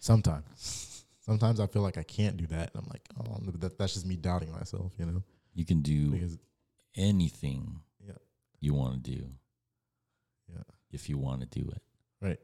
sometimes. 0.00 1.04
Sometimes 1.20 1.58
i 1.58 1.66
feel 1.66 1.82
like 1.82 1.96
i 1.96 2.02
can't 2.02 2.36
do 2.36 2.46
that. 2.48 2.70
And 2.74 2.82
i'm 2.84 2.88
like 2.90 3.02
oh 3.20 3.38
that, 3.58 3.78
that's 3.78 3.94
just 3.94 4.06
me 4.06 4.16
doubting 4.16 4.52
myself 4.52 4.92
you 4.98 5.06
know? 5.06 5.22
You 5.54 5.64
can 5.64 5.80
do 5.82 6.10
because 6.10 6.38
anything 6.96 7.80
Yeah. 8.06 8.12
you 8.60 8.74
want 8.74 9.02
to 9.04 9.10
do. 9.10 9.26
Yeah. 10.48 10.62
if 10.90 11.08
you 11.08 11.16
want 11.18 11.40
to 11.40 11.46
do 11.60 11.68
it. 11.70 11.82
Right? 12.20 12.40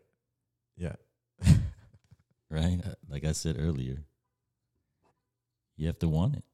yeah. 0.77 0.97
Right? 2.51 2.81
Like 3.09 3.25
I 3.25 3.33
said 3.33 3.57
earlier 3.59 3.99
you 5.77 5.87
have 5.87 5.99
to 6.01 6.09
want 6.09 6.37
it. 6.37 6.45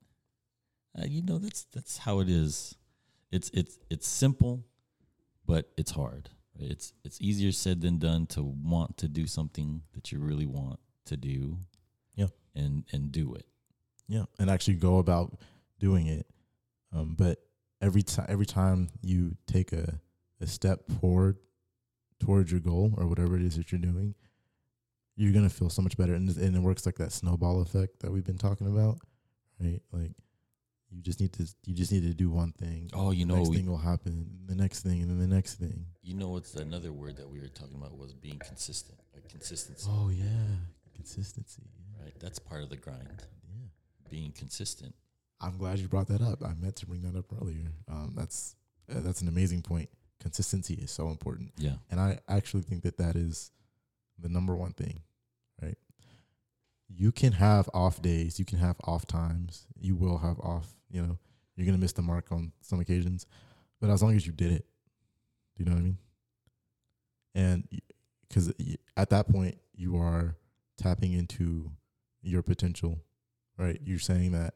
Uh, 0.98 1.04
you 1.06 1.22
know 1.22 1.38
that's 1.38 1.64
that's 1.74 1.98
how 1.98 2.20
it 2.20 2.28
is. 2.28 2.74
It's 3.30 3.50
it's 3.54 3.78
it's 3.90 4.06
simple 4.06 4.64
but 5.46 5.70
it's 5.76 5.92
hard? 5.92 6.28
It's 6.58 6.92
it's 7.04 7.20
easier 7.20 7.52
said 7.52 7.80
than 7.80 7.98
done 7.98 8.26
to 8.28 8.42
want 8.42 8.96
to 8.98 9.08
do 9.08 9.26
something 9.26 9.82
that 9.94 10.10
you 10.12 10.18
really 10.18 10.46
want 10.46 10.78
to 11.06 11.16
do 11.16 11.58
Yeah. 12.14 12.28
and 12.54 12.84
and 12.92 13.12
do 13.12 13.34
it. 13.34 13.46
Yeah 14.08 14.24
and 14.38 14.50
actually 14.50 14.74
go 14.74 14.98
about 14.98 15.38
doing 15.78 16.06
it. 16.06 16.26
Um 16.92 17.14
but 17.16 17.38
every 17.80 18.02
time 18.02 18.26
every 18.28 18.46
time 18.46 18.88
you 19.02 19.36
take 19.46 19.72
a 19.72 20.00
a 20.40 20.46
step 20.46 20.80
forward 21.00 21.36
towards 22.20 22.50
your 22.50 22.60
goal 22.60 22.92
or 22.96 23.06
whatever 23.06 23.36
it 23.36 23.42
is 23.42 23.56
that 23.56 23.70
you're 23.72 23.80
doing 23.80 24.14
you're 25.16 25.32
gonna 25.32 25.48
feel 25.50 25.70
so 25.70 25.80
much 25.82 25.96
better. 25.96 26.14
And, 26.14 26.28
and 26.36 26.54
it 26.56 26.60
works 26.60 26.84
like 26.84 26.96
that 26.96 27.12
snowball 27.12 27.60
effect 27.62 28.00
that 28.00 28.12
we've 28.12 28.24
been 28.24 28.38
talking 28.38 28.66
about 28.66 28.98
right? 29.60 29.80
Like 29.92 30.12
you 30.96 31.02
just 31.02 31.20
need 31.20 31.32
to 31.34 31.46
you 31.66 31.74
just 31.74 31.92
need 31.92 32.02
to 32.02 32.14
do 32.14 32.30
one 32.30 32.52
thing 32.52 32.90
oh 32.94 33.10
you 33.10 33.26
the 33.26 33.32
know 33.32 33.36
next 33.36 33.50
we- 33.50 33.56
thing 33.56 33.66
will 33.66 33.76
happen 33.76 34.26
the 34.46 34.54
next 34.54 34.80
thing 34.82 35.02
and 35.02 35.10
then 35.10 35.18
the 35.18 35.34
next 35.34 35.54
thing 35.56 35.84
you 36.02 36.14
know 36.14 36.28
what's 36.28 36.54
another 36.54 36.92
word 36.92 37.16
that 37.16 37.28
we 37.28 37.38
were 37.38 37.48
talking 37.48 37.76
about 37.76 37.96
was 37.96 38.14
being 38.14 38.38
consistent 38.38 38.98
like 39.14 39.28
consistency 39.28 39.88
oh 39.92 40.08
yeah 40.08 40.24
consistency 40.94 41.62
yeah, 41.78 42.04
right 42.04 42.14
that's 42.18 42.38
part 42.38 42.62
of 42.62 42.70
the 42.70 42.76
grind 42.76 43.22
yeah. 43.46 43.66
being 44.10 44.32
consistent 44.32 44.94
I'm 45.38 45.58
glad 45.58 45.78
you 45.78 45.86
brought 45.86 46.08
that 46.08 46.22
up. 46.22 46.42
I 46.42 46.54
meant 46.54 46.76
to 46.76 46.86
bring 46.86 47.02
that 47.02 47.14
up 47.14 47.26
earlier. 47.38 47.70
Um, 47.90 48.14
that's 48.16 48.56
uh, 48.90 49.00
that's 49.00 49.20
an 49.20 49.28
amazing 49.28 49.60
point. 49.60 49.90
Consistency 50.18 50.72
is 50.74 50.90
so 50.90 51.08
important, 51.08 51.52
yeah 51.58 51.74
and 51.90 52.00
I 52.00 52.20
actually 52.26 52.62
think 52.62 52.84
that 52.84 52.96
that 52.96 53.16
is 53.16 53.50
the 54.18 54.30
number 54.30 54.54
one 54.56 54.72
thing. 54.72 55.02
You 56.88 57.12
can 57.12 57.32
have 57.32 57.68
off 57.74 58.00
days. 58.00 58.38
You 58.38 58.44
can 58.44 58.58
have 58.58 58.76
off 58.84 59.06
times. 59.06 59.66
You 59.78 59.96
will 59.96 60.18
have 60.18 60.38
off. 60.40 60.74
You 60.90 61.02
know, 61.02 61.18
you're 61.56 61.66
gonna 61.66 61.78
miss 61.78 61.92
the 61.92 62.02
mark 62.02 62.30
on 62.30 62.52
some 62.60 62.80
occasions, 62.80 63.26
but 63.80 63.90
as 63.90 64.02
long 64.02 64.14
as 64.14 64.26
you 64.26 64.32
did 64.32 64.52
it, 64.52 64.66
do 65.56 65.64
you 65.64 65.70
know 65.70 65.74
what 65.74 65.80
I 65.80 65.84
mean? 65.84 65.98
And 67.34 67.68
because 68.28 68.52
at 68.96 69.10
that 69.10 69.28
point 69.28 69.58
you 69.74 69.96
are 69.96 70.36
tapping 70.76 71.12
into 71.12 71.70
your 72.22 72.42
potential, 72.42 72.98
right? 73.58 73.80
You're 73.84 73.98
saying 73.98 74.32
that 74.32 74.54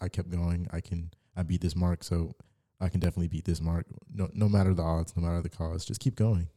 I 0.00 0.08
kept 0.08 0.30
going. 0.30 0.68
I 0.72 0.80
can 0.80 1.10
I 1.36 1.42
beat 1.42 1.60
this 1.60 1.76
mark, 1.76 2.02
so 2.04 2.34
I 2.80 2.88
can 2.88 3.00
definitely 3.00 3.28
beat 3.28 3.44
this 3.44 3.60
mark. 3.60 3.86
No 4.12 4.30
no 4.32 4.48
matter 4.48 4.74
the 4.74 4.82
odds, 4.82 5.14
no 5.16 5.22
matter 5.22 5.42
the 5.42 5.48
cause, 5.48 5.84
just 5.84 6.00
keep 6.00 6.16
going. 6.16 6.48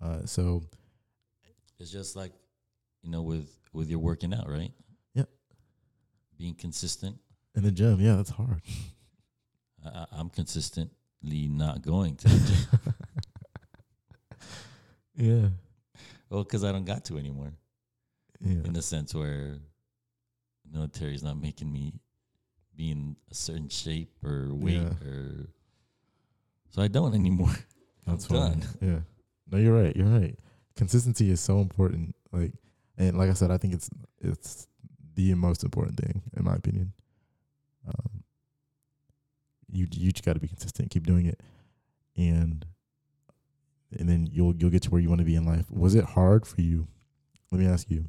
Uh, 0.00 0.26
so 0.26 0.62
It's 1.78 1.90
just 1.90 2.16
like, 2.16 2.32
you 3.06 3.12
know, 3.12 3.22
with 3.22 3.48
with 3.72 3.88
your 3.88 4.00
working 4.00 4.34
out, 4.34 4.48
right? 4.50 4.72
Yeah. 5.14 5.22
Being 6.36 6.54
consistent. 6.54 7.16
in 7.54 7.62
the 7.62 7.70
gym, 7.70 8.00
yeah, 8.00 8.16
that's 8.16 8.30
hard. 8.30 8.60
I, 9.84 9.88
I- 10.00 10.06
I'm 10.18 10.28
consistently 10.28 11.46
not 11.48 11.82
going 11.82 12.16
to 12.16 12.28
the 12.28 12.38
gym. 12.38 12.94
yeah, 15.14 15.48
well, 16.28 16.42
because 16.42 16.64
I 16.64 16.72
don't 16.72 16.84
got 16.84 17.04
to 17.06 17.18
anymore. 17.18 17.52
yeah, 18.40 18.64
In 18.64 18.72
the 18.72 18.82
sense 18.82 19.14
where 19.14 19.58
the 20.64 20.72
military's 20.78 21.22
not 21.22 21.40
making 21.40 21.72
me 21.72 21.94
be 22.76 22.90
in 22.90 23.16
a 23.30 23.34
certain 23.34 23.68
shape 23.68 24.12
or 24.24 24.52
weight 24.52 24.82
Yeah. 24.82 25.08
or. 25.08 25.48
So 26.70 26.82
I 26.82 26.88
don't 26.88 27.14
anymore. 27.14 27.54
that's 28.06 28.28
I'm 28.30 28.36
fine. 28.36 28.58
done. 28.60 28.68
Yeah, 28.82 28.98
no, 29.50 29.58
you're 29.58 29.80
right. 29.82 29.94
You're 29.96 30.08
right. 30.08 30.36
Consistency 30.74 31.30
is 31.30 31.40
so 31.40 31.60
important. 31.60 32.14
Like, 32.32 32.52
and 32.98 33.18
like 33.18 33.30
I 33.30 33.34
said, 33.34 33.50
I 33.50 33.58
think 33.58 33.74
it's 33.74 33.90
it's 34.20 34.66
the 35.14 35.34
most 35.34 35.64
important 35.64 35.98
thing 35.98 36.22
in 36.36 36.44
my 36.44 36.54
opinion. 36.54 36.92
Um, 37.86 38.24
you 39.70 39.86
you 39.90 40.12
just 40.12 40.24
got 40.24 40.34
to 40.34 40.40
be 40.40 40.48
consistent, 40.48 40.90
keep 40.90 41.06
doing 41.06 41.26
it, 41.26 41.40
and 42.16 42.64
and 43.98 44.08
then 44.08 44.28
you'll 44.30 44.54
you'll 44.56 44.70
get 44.70 44.82
to 44.82 44.90
where 44.90 45.00
you 45.00 45.08
want 45.08 45.20
to 45.20 45.24
be 45.24 45.34
in 45.34 45.44
life. 45.44 45.70
Was 45.70 45.94
it 45.94 46.04
hard 46.04 46.46
for 46.46 46.60
you? 46.60 46.88
Let 47.50 47.60
me 47.60 47.66
ask 47.66 47.90
you 47.90 48.06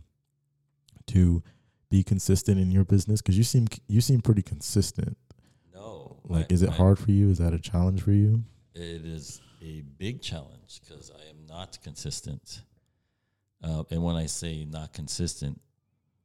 to 1.07 1.43
be 1.89 2.03
consistent 2.03 2.59
in 2.59 2.71
your 2.71 2.83
business 2.83 3.21
because 3.21 3.37
you 3.37 3.43
seem 3.43 3.67
you 3.87 4.01
seem 4.01 4.21
pretty 4.21 4.41
consistent. 4.41 5.17
No. 5.73 6.17
Like, 6.23 6.51
is 6.51 6.61
it 6.61 6.69
hard 6.69 6.99
for 6.99 7.11
you? 7.11 7.29
Is 7.29 7.37
that 7.37 7.53
a 7.53 7.59
challenge 7.59 8.01
for 8.01 8.11
you? 8.11 8.43
It 8.73 9.05
is 9.05 9.41
a 9.61 9.81
big 9.97 10.21
challenge 10.21 10.81
because 10.81 11.11
I 11.11 11.29
am 11.29 11.45
not 11.47 11.79
consistent. 11.81 12.61
Uh, 13.63 13.83
and 13.89 14.03
when 14.03 14.15
I 14.15 14.27
say 14.27 14.65
not 14.65 14.93
consistent, 14.93 15.59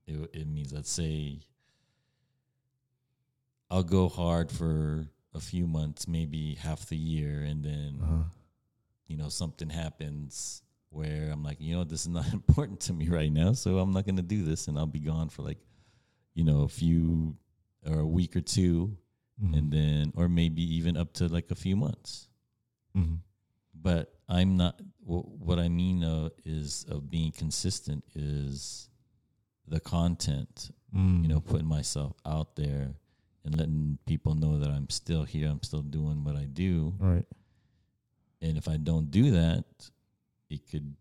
it, 0.07 0.31
it 0.35 0.47
means 0.47 0.73
let's 0.73 0.91
say 0.91 1.41
I'll 3.71 3.83
go 3.83 4.09
hard 4.09 4.51
for 4.51 5.07
a 5.35 5.41
few 5.41 5.67
months, 5.67 6.07
maybe 6.07 6.55
half 6.57 6.87
the 6.87 6.97
year, 6.97 7.43
and 7.43 7.65
then 7.65 7.99
Uh-huh. 8.03 8.23
you 9.07 9.17
know 9.17 9.29
something 9.29 9.71
happens 9.71 10.63
where 10.91 11.31
I'm 11.31 11.43
like, 11.43 11.59
you 11.59 11.75
know, 11.75 11.85
this 11.85 12.03
is 12.03 12.09
not 12.09 12.31
important 12.35 12.81
to 12.81 12.93
me 12.93 13.09
right 13.09 13.33
now, 13.33 13.55
so 13.55 13.79
I'm 13.79 13.93
not 13.93 14.05
gonna 14.07 14.21
do 14.23 14.45
this, 14.45 14.69
and 14.69 14.79
I'll 14.79 14.87
be 14.87 15.01
gone 15.01 15.31
for 15.31 15.43
like, 15.43 15.59
you 16.35 16.45
know, 16.45 16.63
a 16.63 16.69
few 16.69 17.37
or 17.87 18.01
a 18.01 18.07
week 18.07 18.37
or 18.37 18.41
2 18.43 18.97
Mhm. 19.43 19.57
and 19.59 19.73
then 19.73 20.13
or 20.15 20.29
maybe 20.29 20.63
even 20.77 20.97
up 20.97 21.15
to 21.15 21.27
like 21.27 21.51
a 21.51 21.55
few 21.55 21.75
months. 21.75 22.29
Mhm. 22.95 23.21
But 23.75 24.13
I'm 24.29 24.57
not. 24.57 24.81
What 25.05 25.59
I 25.59 25.69
mean 25.69 26.05
uh, 26.05 26.29
is 26.45 26.85
of 26.89 27.11
being 27.11 27.33
consistent 27.33 28.05
is 28.15 28.89
the 29.67 29.81
content. 29.81 30.71
Mm. 30.95 31.23
You 31.23 31.29
know, 31.29 31.41
putting 31.41 31.67
myself 31.67 32.17
out 32.27 32.55
there 32.57 32.95
and 33.45 33.57
letting 33.57 33.99
people 34.07 34.35
know 34.35 34.59
that 34.59 34.71
I'm 34.71 34.89
still 34.91 35.25
here. 35.25 35.49
I'm 35.49 35.63
still 35.63 35.83
doing 35.83 36.23
what 36.25 36.37
I 36.37 36.45
do. 36.45 36.95
right. 36.99 37.27
And 38.41 38.57
if 38.59 38.69
I 38.69 38.77
don't 38.77 39.11
do 39.11 39.31
that, 39.33 39.65
it 40.51 40.69
could 40.71 40.95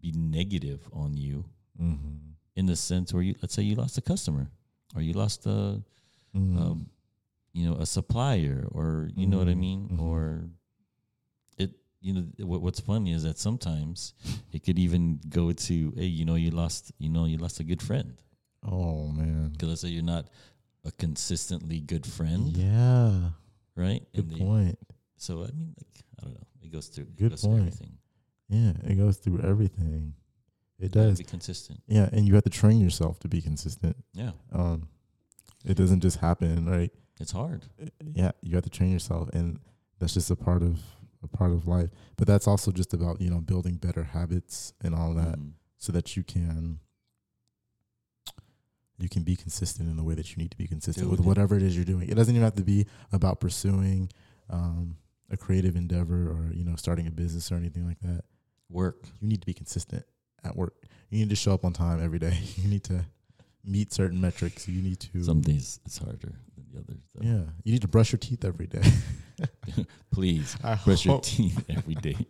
be 0.00 0.12
negative 0.12 0.86
on 0.92 1.16
you 1.16 1.44
Mm-hmm. 1.82 2.16
in 2.56 2.66
the 2.66 2.76
sense 2.76 3.12
where 3.12 3.22
you, 3.22 3.34
let's 3.42 3.52
say, 3.54 3.62
you 3.62 3.74
lost 3.74 3.98
a 3.98 4.00
customer 4.02 4.48
or 4.94 5.02
you 5.02 5.12
lost 5.14 5.44
a, 5.46 5.82
Mm. 6.36 6.56
um, 6.60 6.90
you 7.52 7.64
know, 7.68 7.76
a 7.76 7.86
supplier, 7.86 8.66
or 8.72 9.08
you 9.16 9.26
know 9.26 9.38
what 9.38 9.48
I 9.48 9.54
Mhm, 9.54 9.58
mean, 9.58 9.88
mhm. 9.88 10.00
or. 10.00 10.50
You 12.04 12.12
know, 12.12 12.24
what, 12.46 12.60
what's 12.60 12.80
funny 12.80 13.12
is 13.14 13.22
that 13.22 13.38
sometimes 13.38 14.12
it 14.52 14.62
could 14.62 14.78
even 14.78 15.20
go 15.30 15.52
to, 15.52 15.92
hey, 15.96 16.04
you 16.04 16.26
know, 16.26 16.34
you 16.34 16.50
lost, 16.50 16.92
you 16.98 17.08
know, 17.08 17.24
you 17.24 17.38
lost 17.38 17.60
a 17.60 17.64
good 17.64 17.80
friend. 17.80 18.20
oh 18.62 19.08
man. 19.08 19.48
Because 19.52 19.68
let's 19.70 19.80
say 19.80 19.88
you're 19.88 20.02
not 20.02 20.26
a 20.84 20.92
consistently 20.92 21.80
good 21.80 22.04
friend, 22.06 22.54
Yeah. 22.54 23.30
right? 23.74 24.02
Good 24.14 24.30
they- 24.30 24.36
point. 24.38 24.78
so 25.16 25.44
I 25.44 25.50
mean, 25.52 25.74
like, 25.78 26.04
I 26.20 26.24
don't 26.24 26.34
know, 26.34 26.46
it 26.62 26.70
goes 26.70 26.88
through, 26.88 27.06
Good 27.16 27.30
goes 27.30 27.40
through 27.40 27.50
point. 27.52 27.60
everything. 27.68 27.92
Yeah, 28.50 28.72
it 28.90 28.96
goes 28.96 29.16
through 29.16 29.40
everything. 29.40 30.12
It 30.78 30.92
does. 30.92 31.16
be 31.16 31.24
consistent. 31.24 31.80
Yeah, 31.86 32.10
and 32.12 32.26
you 32.28 32.34
have 32.34 32.44
to 32.44 32.50
train 32.50 32.80
yourself 32.80 33.18
to 33.20 33.28
be 33.28 33.40
consistent. 33.40 33.96
Yeah, 34.12 34.32
Um, 34.52 34.88
it 35.64 35.74
doesn't 35.78 36.00
just 36.00 36.18
happen, 36.18 36.66
right? 36.68 36.92
it's 37.18 37.32
hard. 37.32 37.64
Yeah, 38.12 38.32
you 38.42 38.56
have 38.56 38.64
to 38.64 38.70
train 38.78 38.90
yourself, 38.92 39.30
and 39.32 39.58
that's 39.98 40.12
just 40.12 40.30
a 40.30 40.36
part 40.36 40.62
of 40.62 40.78
a 41.24 41.28
part 41.36 41.52
of 41.52 41.66
life. 41.66 41.90
But 42.16 42.26
that's 42.28 42.46
also 42.46 42.70
just 42.70 42.92
about 42.94 43.20
you 43.20 43.30
know 43.30 43.40
building 43.40 43.74
better 43.76 44.04
habits 44.04 44.72
and 44.82 44.94
all 44.94 45.14
that, 45.14 45.38
Mhm. 45.38 45.52
so 45.78 45.92
that 45.92 46.16
you 46.16 46.22
can 46.22 46.80
you 48.98 49.08
can 49.08 49.24
be 49.24 49.34
consistent 49.34 49.88
in 49.88 49.96
the 49.96 50.04
way 50.04 50.14
that 50.14 50.30
you 50.30 50.36
need 50.36 50.52
to 50.52 50.56
be 50.56 50.68
consistent 50.68 51.10
with 51.10 51.18
whatever 51.20 51.56
it 51.56 51.62
is 51.62 51.74
you're 51.74 51.84
doing. 51.84 52.08
It 52.08 52.14
doesn't 52.14 52.32
even 52.34 52.44
have 52.44 52.54
to 52.54 52.62
be 52.62 52.86
about 53.12 53.40
pursuing 53.40 54.08
um, 54.50 54.96
a 55.30 55.36
creative 55.36 55.74
endeavor 55.74 56.28
or 56.30 56.50
you 56.52 56.64
know 56.64 56.76
starting 56.76 57.06
a 57.06 57.10
business 57.10 57.50
or 57.50 57.56
anything 57.56 57.86
like 57.86 57.98
that. 58.00 58.22
Work. 58.70 59.08
You 59.20 59.28
need 59.28 59.40
to 59.40 59.46
be 59.46 59.54
consistent 59.54 60.04
at 60.44 60.56
work. 60.56 60.74
You 61.10 61.18
need 61.18 61.30
to 61.30 61.36
show 61.36 61.54
up 61.54 61.64
on 61.64 61.72
time 61.72 62.02
every 62.02 62.18
day. 62.18 62.38
You 62.56 62.68
need 62.68 62.84
to 62.84 63.04
meet 63.64 63.92
certain 63.92 64.20
metrics. 64.20 64.68
You 64.68 64.82
need 64.82 65.00
to 65.00 65.22
Some 65.24 65.40
days 65.40 65.80
it's 65.86 65.98
harder 65.98 66.32
than 66.56 66.64
the 66.72 66.78
others. 66.80 67.02
Though. 67.14 67.26
yeah. 67.26 67.42
You 67.64 67.72
need 67.72 67.82
to 67.82 67.88
brush 67.88 68.12
your 68.12 68.18
teeth 68.18 68.44
every 68.44 68.66
day. 68.66 68.82
Please 70.10 70.56
I 70.64 70.74
brush 70.76 71.04
your 71.06 71.20
teeth 71.20 71.64
every 71.68 71.94
day. 71.96 72.16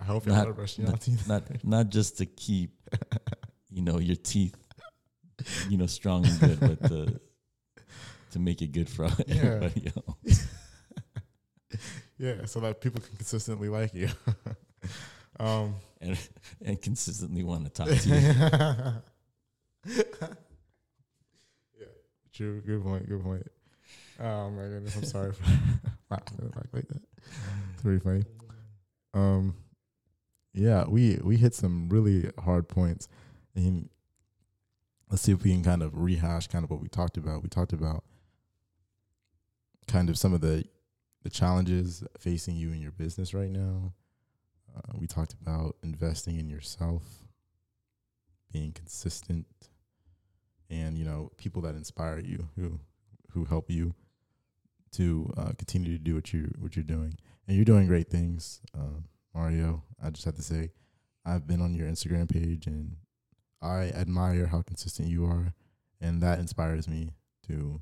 I 0.00 0.04
hope 0.04 0.26
Not- 0.26 0.38
y'all 0.42 0.48
are 0.48 0.52
brushing 0.54 0.86
your 0.86 0.96
teeth. 0.96 1.28
not 1.28 1.42
not 1.64 1.88
just 1.90 2.18
to 2.18 2.26
keep, 2.26 2.70
you 3.70 3.82
know, 3.82 3.98
your 3.98 4.16
teeth, 4.16 4.56
you 5.68 5.76
know, 5.76 5.86
strong 5.86 6.24
and 6.26 6.40
good, 6.40 6.60
but 6.60 6.88
to 6.88 7.20
to 8.32 8.38
make 8.38 8.62
it 8.62 8.72
good 8.72 8.88
for 8.88 9.04
Yeah. 9.26 9.36
everybody 9.44 9.92
else. 9.94 10.46
Yeah, 12.18 12.44
so 12.46 12.60
that 12.60 12.80
people 12.80 13.00
can 13.00 13.14
consistently 13.16 13.68
like 13.68 13.92
you. 13.94 14.08
um, 15.38 15.74
and 16.00 16.16
and 16.64 16.80
consistently 16.80 17.42
want 17.44 17.64
to 17.64 17.70
talk 17.70 17.88
to 17.88 18.08
you. 18.08 19.02
yeah, 21.78 21.86
true. 22.32 22.60
Good 22.60 22.82
point. 22.82 23.08
Good 23.08 23.22
point. 23.22 23.46
Oh 24.20 24.50
my 24.50 24.62
goodness, 24.62 24.96
I'm 24.96 25.04
sorry 25.04 25.32
for 25.32 25.44
like 26.10 26.88
that. 26.88 27.02
It's 27.84 28.02
funny. 28.02 28.24
Um, 29.12 29.54
yeah, 30.52 30.84
we 30.86 31.18
we 31.22 31.36
hit 31.36 31.54
some 31.54 31.88
really 31.88 32.30
hard 32.38 32.68
points, 32.68 33.08
and 33.54 33.88
let's 35.10 35.22
see 35.22 35.32
if 35.32 35.42
we 35.42 35.52
can 35.52 35.64
kind 35.64 35.82
of 35.82 35.96
rehash 35.96 36.46
kind 36.46 36.64
of 36.64 36.70
what 36.70 36.80
we 36.80 36.88
talked 36.88 37.16
about. 37.16 37.42
We 37.42 37.48
talked 37.48 37.72
about 37.72 38.04
kind 39.86 40.08
of 40.08 40.18
some 40.18 40.32
of 40.32 40.40
the 40.40 40.64
the 41.22 41.30
challenges 41.30 42.04
facing 42.18 42.56
you 42.56 42.72
in 42.72 42.80
your 42.80 42.92
business 42.92 43.34
right 43.34 43.50
now. 43.50 43.92
Uh, 44.76 44.92
we 44.98 45.06
talked 45.06 45.34
about 45.34 45.76
investing 45.82 46.38
in 46.38 46.48
yourself, 46.48 47.02
being 48.52 48.72
consistent, 48.72 49.46
and 50.70 50.98
you 50.98 51.04
know 51.04 51.30
people 51.36 51.62
that 51.62 51.74
inspire 51.74 52.18
you, 52.18 52.48
who 52.56 52.80
who 53.32 53.44
help 53.44 53.70
you 53.70 53.94
to 54.92 55.32
uh, 55.36 55.52
continue 55.58 55.92
to 55.92 55.98
do 55.98 56.14
what 56.14 56.32
you 56.32 56.52
what 56.58 56.76
you're 56.76 56.84
doing, 56.84 57.16
and 57.46 57.56
you're 57.56 57.64
doing 57.64 57.86
great 57.86 58.08
things, 58.08 58.60
um, 58.74 59.04
Mario. 59.34 59.82
I 60.02 60.10
just 60.10 60.24
have 60.24 60.36
to 60.36 60.42
say, 60.42 60.70
I've 61.24 61.46
been 61.46 61.60
on 61.60 61.74
your 61.74 61.88
Instagram 61.88 62.30
page, 62.30 62.66
and 62.66 62.96
I 63.60 63.90
admire 63.90 64.46
how 64.46 64.62
consistent 64.62 65.08
you 65.08 65.24
are, 65.24 65.54
and 66.00 66.22
that 66.22 66.38
inspires 66.38 66.88
me 66.88 67.10
to 67.48 67.80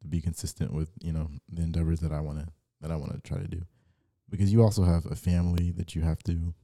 to 0.00 0.08
be 0.08 0.20
consistent 0.20 0.72
with 0.72 0.90
you 1.02 1.12
know 1.12 1.28
the 1.52 1.62
endeavors 1.62 2.00
that 2.00 2.12
I 2.12 2.20
want 2.20 2.40
to 2.40 2.46
that 2.80 2.90
I 2.90 2.96
want 2.96 3.12
to 3.12 3.20
try 3.20 3.38
to 3.38 3.48
do. 3.48 3.62
Because 4.30 4.52
you 4.52 4.62
also 4.62 4.84
have 4.84 5.06
a 5.06 5.16
family 5.16 5.72
that 5.72 5.94
you 5.94 6.02
have 6.02 6.22
to 6.24 6.54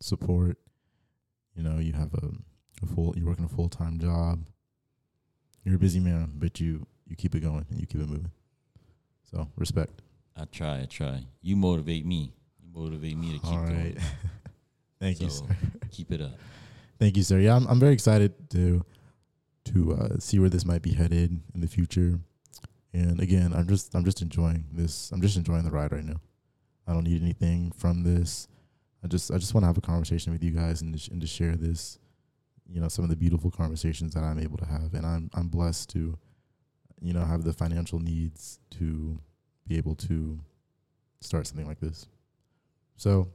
support. 0.00 0.58
You 1.54 1.62
know 1.62 1.78
you 1.78 1.92
have 1.92 2.12
a, 2.14 2.30
a 2.82 2.86
full 2.86 3.14
you're 3.16 3.26
working 3.26 3.44
a 3.44 3.48
full-time 3.48 3.98
job. 3.98 4.46
You're 5.64 5.76
a 5.76 5.78
busy 5.78 6.00
man 6.00 6.32
but 6.34 6.60
you 6.60 6.86
you 7.06 7.16
keep 7.16 7.34
it 7.34 7.40
going 7.40 7.66
and 7.70 7.80
you 7.80 7.86
keep 7.86 8.00
it 8.00 8.08
moving. 8.08 8.30
So 9.30 9.48
respect. 9.56 10.02
I 10.36 10.44
try, 10.46 10.80
I 10.80 10.86
try. 10.86 11.24
You 11.42 11.56
motivate 11.56 12.06
me. 12.06 12.32
You 12.60 12.68
motivate 12.74 13.16
me 13.16 13.32
to 13.32 13.38
keep 13.38 13.52
all 13.52 13.58
right. 13.60 13.94
Going. 13.94 13.96
thank 15.00 15.20
you 15.20 15.30
sir. 15.30 15.44
Keep 15.90 16.12
it 16.12 16.20
up. 16.20 16.32
thank 16.98 17.16
you 17.16 17.22
sir. 17.22 17.38
Yeah 17.38 17.56
I'm, 17.56 17.66
I'm 17.66 17.80
very 17.80 17.92
excited 17.92 18.32
to 18.50 18.84
to 19.64 19.94
uh, 19.94 20.18
see 20.18 20.38
where 20.38 20.48
this 20.50 20.64
might 20.64 20.82
be 20.82 20.92
headed 20.92 21.40
in 21.54 21.60
the 21.60 21.68
future. 21.68 22.18
And 22.94 23.20
again 23.20 23.52
i'm 23.54 23.66
just 23.68 23.94
i'm 23.94 24.04
just 24.04 24.20
enjoying 24.20 24.64
this 24.72 25.10
i'm 25.12 25.22
just 25.22 25.36
enjoying 25.36 25.64
the 25.64 25.70
ride 25.70 25.92
right 25.92 26.04
now. 26.04 26.20
I 26.86 26.92
don't 26.92 27.04
need 27.04 27.22
anything 27.22 27.72
from 27.76 28.02
this. 28.02 28.48
I 29.04 29.06
just 29.08 29.30
i 29.30 29.38
just 29.38 29.54
want 29.54 29.62
to 29.62 29.66
have 29.68 29.78
a 29.78 29.82
conversation 29.82 30.32
with 30.32 30.42
you 30.42 30.50
guys 30.50 30.82
and 30.82 30.92
to, 30.92 30.98
sh- 30.98 31.08
and 31.08 31.20
to 31.20 31.26
share 31.26 31.56
this 31.56 31.98
you 32.72 32.80
know 32.80 32.88
some 32.88 33.04
of 33.04 33.10
the 33.10 33.16
beautiful 33.16 33.50
conversations 33.50 34.14
that 34.14 34.24
i'm 34.24 34.38
able 34.38 34.56
to 34.56 34.64
have. 34.64 34.94
And 34.94 35.04
i'm 35.04 35.30
i'm 35.34 35.48
blessed 35.48 35.90
to 35.90 36.18
you 37.00 37.12
know 37.12 37.24
have 37.24 37.44
the 37.44 37.52
financial 37.52 37.98
needs 37.98 38.58
to 38.78 39.18
be 39.66 39.76
able 39.76 39.94
to 39.94 40.40
start 41.20 41.46
something 41.46 41.66
like 41.66 41.80
this. 41.80 42.08
So 42.96 43.28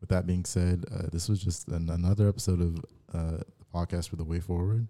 with 0.00 0.08
that 0.10 0.26
being 0.26 0.44
said 0.44 0.84
uh, 0.94 1.08
this 1.12 1.28
was 1.28 1.42
just 1.42 1.68
an, 1.68 1.90
another 1.90 2.28
episode 2.28 2.60
of 2.60 2.76
uh, 3.12 3.42
the 3.58 3.64
podcast 3.74 4.08
for 4.08 4.16
the 4.16 4.24
way 4.24 4.40
forward. 4.40 4.86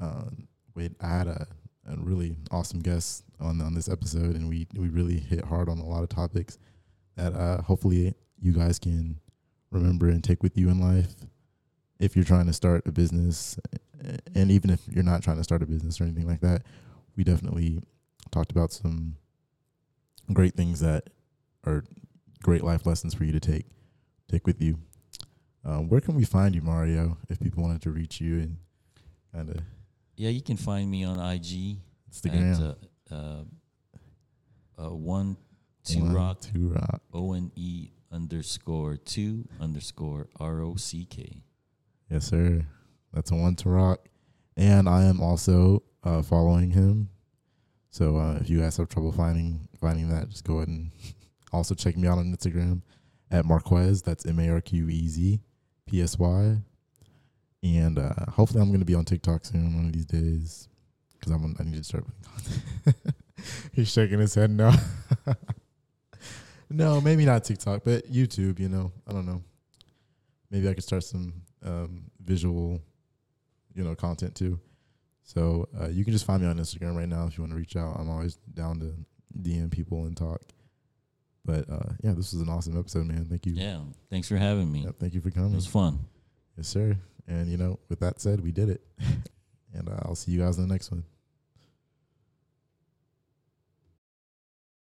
Um, 0.00 0.48
wait, 0.74 0.92
I 1.00 1.08
had 1.08 1.26
a, 1.26 1.46
a 1.88 1.96
really 1.96 2.36
awesome 2.50 2.80
guest 2.80 3.24
on 3.40 3.60
on 3.60 3.74
this 3.74 3.88
episode, 3.88 4.36
and 4.36 4.48
we 4.48 4.68
we 4.74 4.88
really 4.88 5.18
hit 5.18 5.44
hard 5.44 5.68
on 5.68 5.78
a 5.78 5.84
lot 5.84 6.02
of 6.02 6.08
topics 6.08 6.58
that 7.16 7.34
uh, 7.34 7.62
hopefully 7.62 8.14
you 8.40 8.52
guys 8.52 8.78
can 8.78 9.18
remember 9.70 10.08
and 10.08 10.22
take 10.22 10.42
with 10.42 10.56
you 10.56 10.68
in 10.68 10.80
life 10.80 11.14
if 12.02 12.16
you're 12.16 12.24
trying 12.24 12.46
to 12.46 12.52
start 12.52 12.82
a 12.86 12.92
business, 12.92 13.56
and 14.34 14.50
even 14.50 14.70
if 14.70 14.80
you're 14.88 15.04
not 15.04 15.22
trying 15.22 15.36
to 15.36 15.44
start 15.44 15.62
a 15.62 15.66
business 15.66 16.00
or 16.00 16.04
anything 16.04 16.26
like 16.26 16.40
that. 16.40 16.62
We 17.16 17.24
definitely 17.24 17.82
talked 18.30 18.50
about 18.50 18.72
some 18.72 19.16
great 20.32 20.54
things 20.54 20.80
that 20.80 21.10
are 21.66 21.84
great 22.42 22.64
life 22.64 22.86
lessons 22.86 23.12
for 23.14 23.24
you 23.24 23.32
to 23.32 23.40
take 23.40 23.66
take 24.28 24.46
with 24.46 24.60
you. 24.62 24.78
Um, 25.64 25.88
where 25.88 26.00
can 26.00 26.14
we 26.16 26.24
find 26.24 26.54
you, 26.54 26.62
Mario, 26.62 27.18
if 27.28 27.38
people 27.38 27.62
wanted 27.62 27.82
to 27.82 27.90
reach 27.90 28.20
you 28.20 28.38
and 28.38 28.56
kind 29.32 29.50
of 29.50 29.60
Yeah, 30.16 30.30
you 30.30 30.42
can 30.42 30.56
find 30.56 30.90
me 30.90 31.04
on 31.04 31.20
IG 31.20 31.76
Instagram? 32.10 32.54
at 32.54 32.60
uh, 33.12 33.14
uh, 33.14 33.44
uh, 34.86 34.94
one 34.94 35.36
two 35.84 36.00
One, 36.02 36.14
rock 36.14 36.40
Two 36.40 36.70
rock. 36.70 37.02
O 37.12 37.34
N 37.34 37.52
E 37.54 37.90
underscore 38.10 38.96
two 38.96 39.46
underscore 39.60 40.28
R 40.40 40.62
O 40.62 40.76
C 40.76 41.04
K. 41.04 41.44
Yes, 42.12 42.26
sir. 42.26 42.60
That's 43.14 43.30
a 43.30 43.34
One2Rock. 43.34 43.96
And 44.58 44.86
I 44.86 45.04
am 45.04 45.22
also 45.22 45.82
uh, 46.04 46.20
following 46.20 46.70
him. 46.70 47.08
So 47.88 48.18
uh, 48.18 48.36
if 48.38 48.50
you 48.50 48.60
guys 48.60 48.76
have 48.76 48.90
trouble 48.90 49.12
finding 49.12 49.66
finding 49.80 50.10
that, 50.10 50.28
just 50.28 50.44
go 50.44 50.56
ahead 50.56 50.68
and 50.68 50.90
also 51.54 51.74
check 51.74 51.96
me 51.96 52.06
out 52.06 52.18
on 52.18 52.30
Instagram 52.30 52.82
at 53.30 53.46
Marquez. 53.46 54.02
That's 54.02 54.26
M 54.26 54.38
A 54.40 54.50
R 54.50 54.60
Q 54.60 54.90
E 54.90 55.08
Z 55.08 55.40
P 55.86 56.02
S 56.02 56.18
Y. 56.18 56.58
And 57.62 57.98
uh, 57.98 58.12
hopefully, 58.28 58.60
I'm 58.60 58.68
going 58.68 58.80
to 58.80 58.86
be 58.86 58.94
on 58.94 59.06
TikTok 59.06 59.46
soon 59.46 59.74
one 59.74 59.86
of 59.86 59.92
these 59.94 60.04
days 60.04 60.68
because 61.14 61.32
I'm 61.32 61.56
I 61.58 61.62
need 61.62 61.78
to 61.78 61.84
start 61.84 62.04
putting 62.04 62.62
content. 62.84 63.16
He's 63.72 63.90
shaking 63.90 64.18
his 64.18 64.34
head 64.34 64.50
no. 64.50 64.70
no, 66.70 67.00
maybe 67.00 67.24
not 67.24 67.44
TikTok, 67.44 67.84
but 67.84 68.12
YouTube. 68.12 68.58
You 68.60 68.68
know, 68.68 68.92
I 69.08 69.12
don't 69.12 69.24
know. 69.24 69.42
Maybe 70.50 70.68
I 70.68 70.74
could 70.74 70.84
start 70.84 71.04
some 71.04 71.32
um, 71.64 72.04
visual, 72.22 72.80
you 73.74 73.84
know, 73.84 73.94
content 73.94 74.34
too. 74.34 74.58
So 75.22 75.68
uh, 75.80 75.88
you 75.88 76.04
can 76.04 76.12
just 76.12 76.26
find 76.26 76.42
me 76.42 76.48
on 76.48 76.58
Instagram 76.58 76.96
right 76.96 77.08
now 77.08 77.26
if 77.26 77.38
you 77.38 77.42
want 77.42 77.52
to 77.52 77.56
reach 77.58 77.76
out. 77.76 77.96
I'm 77.98 78.10
always 78.10 78.36
down 78.54 78.80
to 78.80 78.94
DM 79.40 79.70
people 79.70 80.04
and 80.04 80.16
talk. 80.16 80.42
But 81.44 81.68
uh, 81.70 81.92
yeah, 82.02 82.12
this 82.12 82.32
was 82.32 82.40
an 82.40 82.48
awesome 82.48 82.78
episode, 82.78 83.06
man. 83.06 83.26
Thank 83.28 83.46
you. 83.46 83.54
Yeah. 83.54 83.80
Thanks 84.10 84.28
for 84.28 84.36
having 84.36 84.70
me. 84.70 84.80
Yeah, 84.84 84.92
thank 84.98 85.14
you 85.14 85.20
for 85.20 85.30
coming. 85.30 85.52
It 85.52 85.56
was 85.56 85.66
fun. 85.66 86.00
Yes, 86.56 86.68
sir. 86.68 86.96
And 87.26 87.48
you 87.48 87.56
know, 87.56 87.78
with 87.88 88.00
that 88.00 88.20
said, 88.20 88.40
we 88.40 88.52
did 88.52 88.68
it. 88.68 88.82
and 89.74 89.88
uh, 89.88 89.98
I'll 90.02 90.14
see 90.14 90.32
you 90.32 90.40
guys 90.40 90.58
in 90.58 90.68
the 90.68 90.72
next 90.72 90.90
one. 90.90 91.04